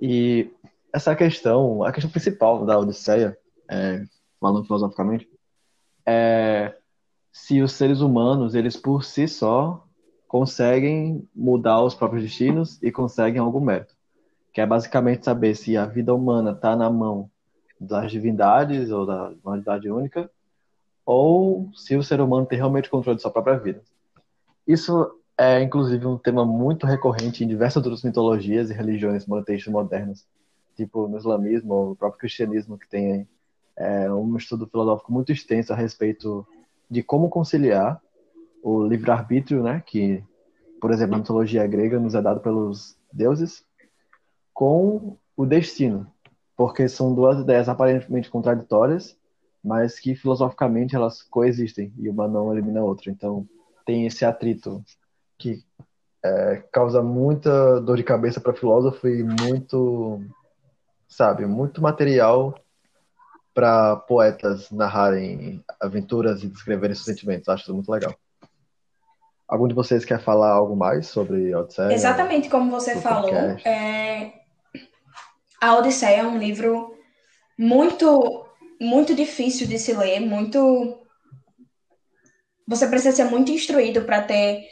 E 0.00 0.52
essa 0.92 1.16
questão, 1.16 1.82
a 1.82 1.90
questão 1.90 2.12
principal 2.12 2.64
da 2.64 2.78
Odisseia, 2.78 3.36
é, 3.68 4.04
falando 4.38 4.66
filosoficamente, 4.66 5.28
é 6.06 6.76
se 7.32 7.60
os 7.60 7.72
seres 7.72 8.00
humanos, 8.00 8.54
eles 8.54 8.76
por 8.76 9.02
si 9.02 9.26
só, 9.26 9.84
conseguem 10.30 11.28
mudar 11.34 11.82
os 11.82 11.92
próprios 11.92 12.22
destinos 12.22 12.80
e 12.80 12.92
conseguem 12.92 13.40
algum 13.40 13.58
mérito. 13.58 13.96
Que 14.52 14.60
é 14.60 14.66
basicamente 14.66 15.24
saber 15.24 15.56
se 15.56 15.76
a 15.76 15.84
vida 15.84 16.14
humana 16.14 16.52
está 16.52 16.76
na 16.76 16.88
mão 16.88 17.28
das 17.80 18.12
divindades 18.12 18.92
ou 18.92 19.04
da 19.04 19.32
humanidade 19.42 19.90
única, 19.90 20.30
ou 21.04 21.68
se 21.74 21.96
o 21.96 22.02
ser 22.04 22.20
humano 22.20 22.46
tem 22.46 22.58
realmente 22.58 22.88
controle 22.88 23.16
de 23.16 23.22
sua 23.22 23.32
própria 23.32 23.58
vida. 23.58 23.82
Isso 24.64 25.10
é, 25.36 25.60
inclusive, 25.60 26.06
um 26.06 26.16
tema 26.16 26.44
muito 26.44 26.86
recorrente 26.86 27.42
em 27.42 27.48
diversas 27.48 27.82
outras 27.84 28.04
mitologias 28.04 28.70
e 28.70 28.72
religiões 28.72 29.26
monoteístas 29.26 29.72
modernas, 29.72 30.24
tipo 30.76 31.08
no 31.08 31.18
islamismo 31.18 31.74
ou 31.74 31.88
no 31.88 31.96
próprio 31.96 32.20
cristianismo, 32.20 32.78
que 32.78 32.88
tem 32.88 33.26
é, 33.76 34.12
um 34.12 34.36
estudo 34.36 34.68
filosófico 34.68 35.12
muito 35.12 35.32
extenso 35.32 35.72
a 35.72 35.76
respeito 35.76 36.46
de 36.88 37.02
como 37.02 37.28
conciliar 37.28 38.00
o 38.62 38.84
livre-arbítrio, 38.86 39.62
né, 39.62 39.82
que, 39.86 40.22
por 40.80 40.90
exemplo, 40.90 41.12
na 41.12 41.18
mitologia 41.18 41.66
grega 41.66 41.98
nos 41.98 42.14
é 42.14 42.22
dado 42.22 42.40
pelos 42.40 42.96
deuses, 43.12 43.64
com 44.52 45.16
o 45.36 45.46
destino, 45.46 46.06
porque 46.56 46.88
são 46.88 47.14
duas 47.14 47.38
ideias 47.38 47.68
aparentemente 47.68 48.28
contraditórias, 48.28 49.16
mas 49.62 49.98
que 49.98 50.14
filosoficamente 50.14 50.94
elas 50.94 51.22
coexistem 51.22 51.92
e 51.98 52.08
uma 52.08 52.28
não 52.28 52.52
elimina 52.52 52.80
a 52.80 52.84
outra. 52.84 53.10
Então 53.10 53.46
tem 53.84 54.06
esse 54.06 54.24
atrito 54.24 54.82
que 55.38 55.64
é, 56.22 56.62
causa 56.70 57.02
muita 57.02 57.80
dor 57.80 57.96
de 57.96 58.04
cabeça 58.04 58.40
para 58.40 58.54
filósofo 58.54 59.08
e 59.08 59.22
muito, 59.22 60.22
sabe, 61.08 61.46
muito 61.46 61.80
material 61.80 62.54
para 63.54 63.96
poetas 63.96 64.70
narrarem 64.70 65.64
aventuras 65.80 66.42
e 66.42 66.48
descreverem 66.48 66.94
seus 66.94 67.06
sentimentos. 67.06 67.48
Acho 67.48 67.64
isso 67.64 67.74
muito 67.74 67.90
legal. 67.90 68.14
Algum 69.50 69.66
de 69.66 69.74
vocês 69.74 70.04
quer 70.04 70.22
falar 70.22 70.50
algo 70.50 70.76
mais 70.76 71.08
sobre 71.08 71.52
Odisseia? 71.54 71.92
Exatamente 71.92 72.48
como 72.48 72.70
você 72.70 72.94
falou. 73.00 73.34
É... 73.64 74.32
A 75.60 75.74
Odisseia 75.74 76.20
é 76.20 76.26
um 76.26 76.38
livro 76.38 76.94
muito 77.58 78.46
muito 78.80 79.14
difícil 79.14 79.66
de 79.66 79.78
se 79.78 79.92
ler, 79.92 80.20
muito. 80.20 80.98
Você 82.66 82.86
precisa 82.86 83.14
ser 83.14 83.24
muito 83.24 83.50
instruído 83.50 84.02
para 84.02 84.22
ter 84.22 84.64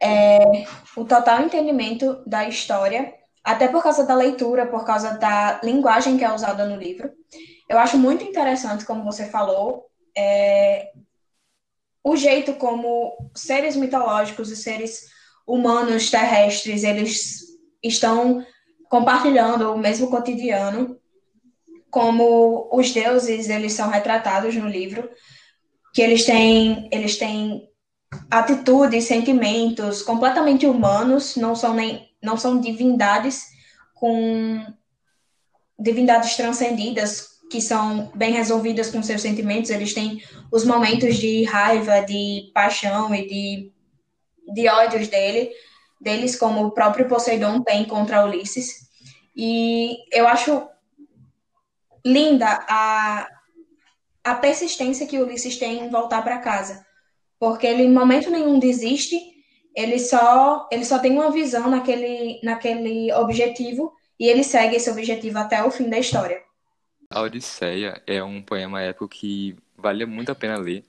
é, 0.00 0.64
o 0.96 1.04
total 1.04 1.42
entendimento 1.42 2.22
da 2.26 2.48
história, 2.48 3.12
até 3.42 3.68
por 3.68 3.82
causa 3.82 4.06
da 4.06 4.14
leitura, 4.14 4.66
por 4.66 4.84
causa 4.84 5.18
da 5.18 5.60
linguagem 5.62 6.16
que 6.16 6.24
é 6.24 6.32
usada 6.32 6.64
no 6.64 6.76
livro. 6.76 7.10
Eu 7.68 7.78
acho 7.78 7.98
muito 7.98 8.24
interessante, 8.24 8.84
como 8.84 9.04
você 9.04 9.26
falou, 9.26 9.86
é, 10.16 10.90
o 12.04 12.16
jeito 12.16 12.52
como 12.54 13.16
seres 13.34 13.74
mitológicos 13.74 14.50
e 14.50 14.56
seres 14.56 15.06
humanos 15.46 16.10
terrestres 16.10 16.84
eles 16.84 17.40
estão 17.82 18.46
compartilhando 18.90 19.72
o 19.72 19.78
mesmo 19.78 20.10
cotidiano 20.10 21.00
como 21.90 22.68
os 22.72 22.92
deuses 22.92 23.48
eles 23.48 23.72
são 23.72 23.88
retratados 23.88 24.54
no 24.54 24.68
livro, 24.68 25.08
que 25.94 26.02
eles 26.02 26.24
têm 26.26 26.88
eles 26.92 27.16
têm 27.16 27.68
atitudes, 28.30 29.04
sentimentos 29.04 30.02
completamente 30.02 30.66
humanos, 30.66 31.36
não 31.36 31.56
são 31.56 31.72
nem 31.72 32.10
não 32.22 32.36
são 32.36 32.60
divindades 32.60 33.46
com 33.94 34.66
divindades 35.78 36.36
transcendidas 36.36 37.33
que 37.54 37.60
são 37.60 38.10
bem 38.16 38.32
resolvidas 38.32 38.90
com 38.90 39.00
seus 39.00 39.22
sentimentos, 39.22 39.70
eles 39.70 39.94
têm 39.94 40.20
os 40.50 40.64
momentos 40.64 41.14
de 41.14 41.44
raiva, 41.44 42.00
de 42.00 42.50
paixão 42.52 43.14
e 43.14 43.28
de, 43.28 43.72
de 44.52 44.68
ódios 44.68 45.06
dele, 45.06 45.52
deles, 46.00 46.34
como 46.34 46.64
o 46.64 46.72
próprio 46.72 47.06
Poseidon 47.06 47.62
tem 47.62 47.84
contra 47.84 48.24
Ulisses. 48.26 48.88
E 49.36 49.98
eu 50.10 50.26
acho 50.26 50.68
linda 52.04 52.66
a, 52.68 53.28
a 54.24 54.34
persistência 54.34 55.06
que 55.06 55.20
Ulisses 55.20 55.56
tem 55.56 55.78
em 55.78 55.88
voltar 55.88 56.22
para 56.22 56.38
casa. 56.38 56.84
Porque 57.38 57.68
ele 57.68 57.84
em 57.84 57.92
momento 57.92 58.32
nenhum 58.32 58.58
desiste 58.58 59.16
ele 59.76 60.00
só, 60.00 60.68
ele 60.72 60.84
só 60.84 60.98
tem 60.98 61.12
uma 61.12 61.30
visão 61.30 61.70
naquele, 61.70 62.40
naquele 62.42 63.12
objetivo 63.12 63.92
e 64.18 64.28
ele 64.28 64.42
segue 64.42 64.74
esse 64.74 64.90
objetivo 64.90 65.38
até 65.38 65.62
o 65.62 65.70
fim 65.70 65.88
da 65.88 66.00
história. 66.00 66.42
A 67.14 67.20
Odisseia 67.20 68.02
é 68.08 68.24
um 68.24 68.42
poema 68.42 68.82
épico 68.82 69.06
que 69.06 69.56
vale 69.76 70.04
muito 70.04 70.32
a 70.32 70.34
pena 70.34 70.58
ler. 70.58 70.84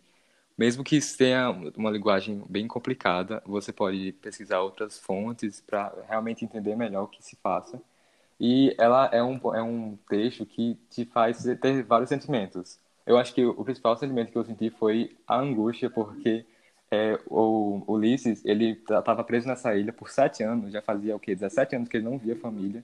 Mesmo 0.57 0.83
que 0.83 0.99
tenha 1.15 1.51
uma 1.77 1.91
linguagem 1.91 2.43
bem 2.49 2.67
complicada, 2.67 3.43
você 3.45 3.71
pode 3.71 4.11
pesquisar 4.13 4.61
outras 4.61 4.97
fontes 4.97 5.61
para 5.61 5.93
realmente 6.09 6.43
entender 6.43 6.75
melhor 6.75 7.03
o 7.03 7.07
que 7.07 7.23
se 7.23 7.35
passa. 7.35 7.79
E 8.39 8.75
ela 8.79 9.07
é 9.13 9.21
um, 9.21 9.39
é 9.53 9.61
um 9.61 9.99
texto 10.09 10.47
que 10.47 10.73
te 10.89 11.05
faz 11.05 11.43
ter 11.61 11.83
vários 11.83 12.09
sentimentos. 12.09 12.79
Eu 13.05 13.19
acho 13.19 13.31
que 13.31 13.45
o 13.45 13.63
principal 13.63 13.95
sentimento 13.95 14.31
que 14.31 14.37
eu 14.39 14.45
senti 14.45 14.71
foi 14.71 15.15
a 15.27 15.37
angústia, 15.37 15.91
porque 15.91 16.43
é, 16.89 17.19
o 17.27 17.83
Ulisses, 17.87 18.43
ele 18.43 18.71
estava 18.71 19.23
preso 19.23 19.47
nessa 19.47 19.75
ilha 19.75 19.93
por 19.93 20.09
sete 20.09 20.41
anos, 20.41 20.73
já 20.73 20.81
fazia 20.81 21.15
o 21.15 21.19
quê? 21.19 21.35
17 21.35 21.75
anos 21.75 21.87
que 21.87 21.97
ele 21.97 22.05
não 22.05 22.17
via 22.17 22.35
família. 22.35 22.83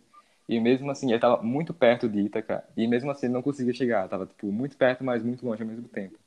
E 0.51 0.59
mesmo 0.59 0.91
assim, 0.91 1.07
ele 1.07 1.15
estava 1.15 1.41
muito 1.41 1.73
perto 1.73 2.09
de 2.09 2.19
Ítaca, 2.19 2.61
e 2.75 2.85
mesmo 2.85 3.09
assim 3.09 3.27
ele 3.27 3.33
não 3.33 3.41
conseguia 3.41 3.73
chegar, 3.73 4.03
estava 4.03 4.25
tipo, 4.25 4.51
muito 4.51 4.75
perto, 4.75 5.01
mas 5.01 5.23
muito 5.23 5.45
longe 5.45 5.61
ao 5.61 5.67
mesmo 5.69 5.87
tempo. 5.87 6.19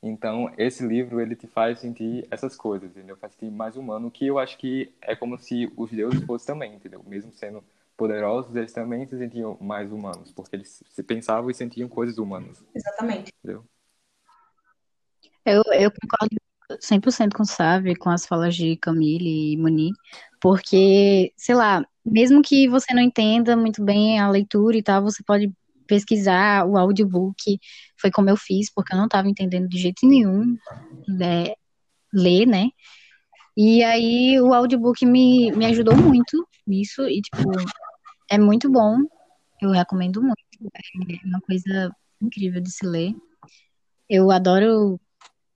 Então, 0.00 0.48
esse 0.56 0.86
livro, 0.86 1.20
ele 1.20 1.34
te 1.34 1.48
faz 1.48 1.80
sentir 1.80 2.24
essas 2.30 2.56
coisas, 2.56 2.88
entendeu? 2.88 3.16
Faz 3.16 3.32
sentir 3.32 3.50
mais 3.50 3.76
humano, 3.76 4.12
que 4.12 4.24
eu 4.28 4.38
acho 4.38 4.56
que 4.58 4.94
é 5.02 5.16
como 5.16 5.36
se 5.36 5.72
os 5.76 5.90
deuses 5.90 6.22
fossem 6.22 6.46
também, 6.46 6.72
entendeu? 6.72 7.02
Mesmo 7.04 7.32
sendo 7.32 7.64
poderosos, 7.96 8.54
eles 8.54 8.72
também 8.72 9.08
se 9.08 9.18
sentiam 9.18 9.58
mais 9.60 9.90
humanos, 9.90 10.30
porque 10.30 10.54
eles 10.54 10.80
se 10.88 11.02
pensavam 11.02 11.50
e 11.50 11.54
sentiam 11.54 11.88
coisas 11.88 12.16
humanas. 12.16 12.64
Exatamente. 12.72 13.32
Entendeu? 13.42 13.64
Eu, 15.44 15.64
eu 15.72 15.90
concordo 15.90 16.36
100% 16.80 17.34
com 17.34 17.42
o 17.42 17.46
Sávio, 17.46 17.98
com 17.98 18.08
as 18.08 18.24
falas 18.24 18.54
de 18.54 18.76
Camille 18.76 19.54
e 19.54 19.56
Moni, 19.56 19.90
porque, 20.40 21.32
sei 21.36 21.56
lá, 21.56 21.84
mesmo 22.04 22.42
que 22.42 22.68
você 22.68 22.92
não 22.94 23.02
entenda 23.02 23.56
muito 23.56 23.82
bem 23.82 24.18
a 24.18 24.28
leitura 24.28 24.76
e 24.76 24.82
tal, 24.82 25.02
você 25.02 25.22
pode 25.22 25.52
pesquisar 25.86 26.66
o 26.66 26.76
audiobook, 26.76 27.58
foi 27.98 28.10
como 28.10 28.30
eu 28.30 28.36
fiz, 28.36 28.72
porque 28.72 28.94
eu 28.94 28.98
não 28.98 29.06
estava 29.06 29.28
entendendo 29.28 29.68
de 29.68 29.78
jeito 29.78 30.06
nenhum 30.06 30.56
né, 31.08 31.54
ler, 32.12 32.46
né? 32.46 32.68
E 33.56 33.82
aí 33.84 34.40
o 34.40 34.52
audiobook 34.52 35.04
me, 35.06 35.52
me 35.52 35.66
ajudou 35.66 35.96
muito 35.96 36.46
nisso, 36.66 37.02
e 37.08 37.20
tipo, 37.20 37.50
é 38.30 38.38
muito 38.38 38.70
bom, 38.70 38.98
eu 39.60 39.70
recomendo 39.70 40.22
muito, 40.22 40.38
é 40.74 41.26
uma 41.26 41.40
coisa 41.40 41.94
incrível 42.20 42.60
de 42.60 42.70
se 42.70 42.86
ler. 42.86 43.14
Eu 44.08 44.30
adoro 44.30 45.00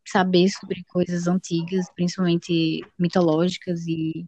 saber 0.07 0.49
sobre 0.49 0.85
coisas 0.85 1.27
antigas, 1.27 1.87
principalmente 1.95 2.81
mitológicas 2.99 3.87
e 3.87 4.27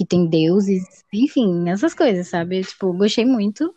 que 0.00 0.06
tem 0.06 0.26
deuses, 0.26 1.04
enfim, 1.12 1.68
essas 1.68 1.92
coisas, 1.92 2.26
sabe? 2.26 2.60
Eu, 2.60 2.64
tipo, 2.64 2.90
gostei 2.94 3.26
muito. 3.26 3.70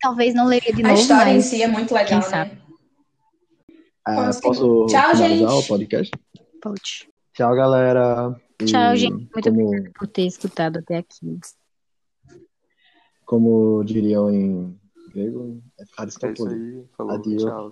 Talvez 0.00 0.34
não 0.34 0.46
leria 0.46 0.72
de 0.72 0.82
A 0.82 0.88
novo, 0.88 0.98
história 0.98 1.32
em 1.32 1.42
si 1.42 1.62
é 1.62 1.68
muito 1.68 1.92
legal, 1.92 2.22
quem 2.22 2.30
sabe? 2.30 2.52
né? 2.52 2.62
Ah, 4.06 4.30
posso 4.40 4.86
tchau, 4.86 5.14
gente. 5.14 5.44
o 5.44 5.62
podcast? 5.64 6.10
pode. 6.62 7.10
Tchau, 7.34 7.54
galera. 7.54 8.34
E 8.58 8.64
Tchau, 8.64 8.96
gente. 8.96 9.12
Muito 9.12 9.42
como, 9.50 9.66
obrigada 9.66 9.92
por 9.98 10.08
ter 10.08 10.26
escutado 10.26 10.78
até 10.78 10.96
aqui. 10.96 11.38
como 13.26 13.84
diriam 13.84 14.30
em 14.30 14.80
grego, 15.12 15.62
é 15.78 15.84
ficar 15.84 16.08
É. 16.08 17.14
Adeus. 17.14 17.42
Tchau. 17.42 17.70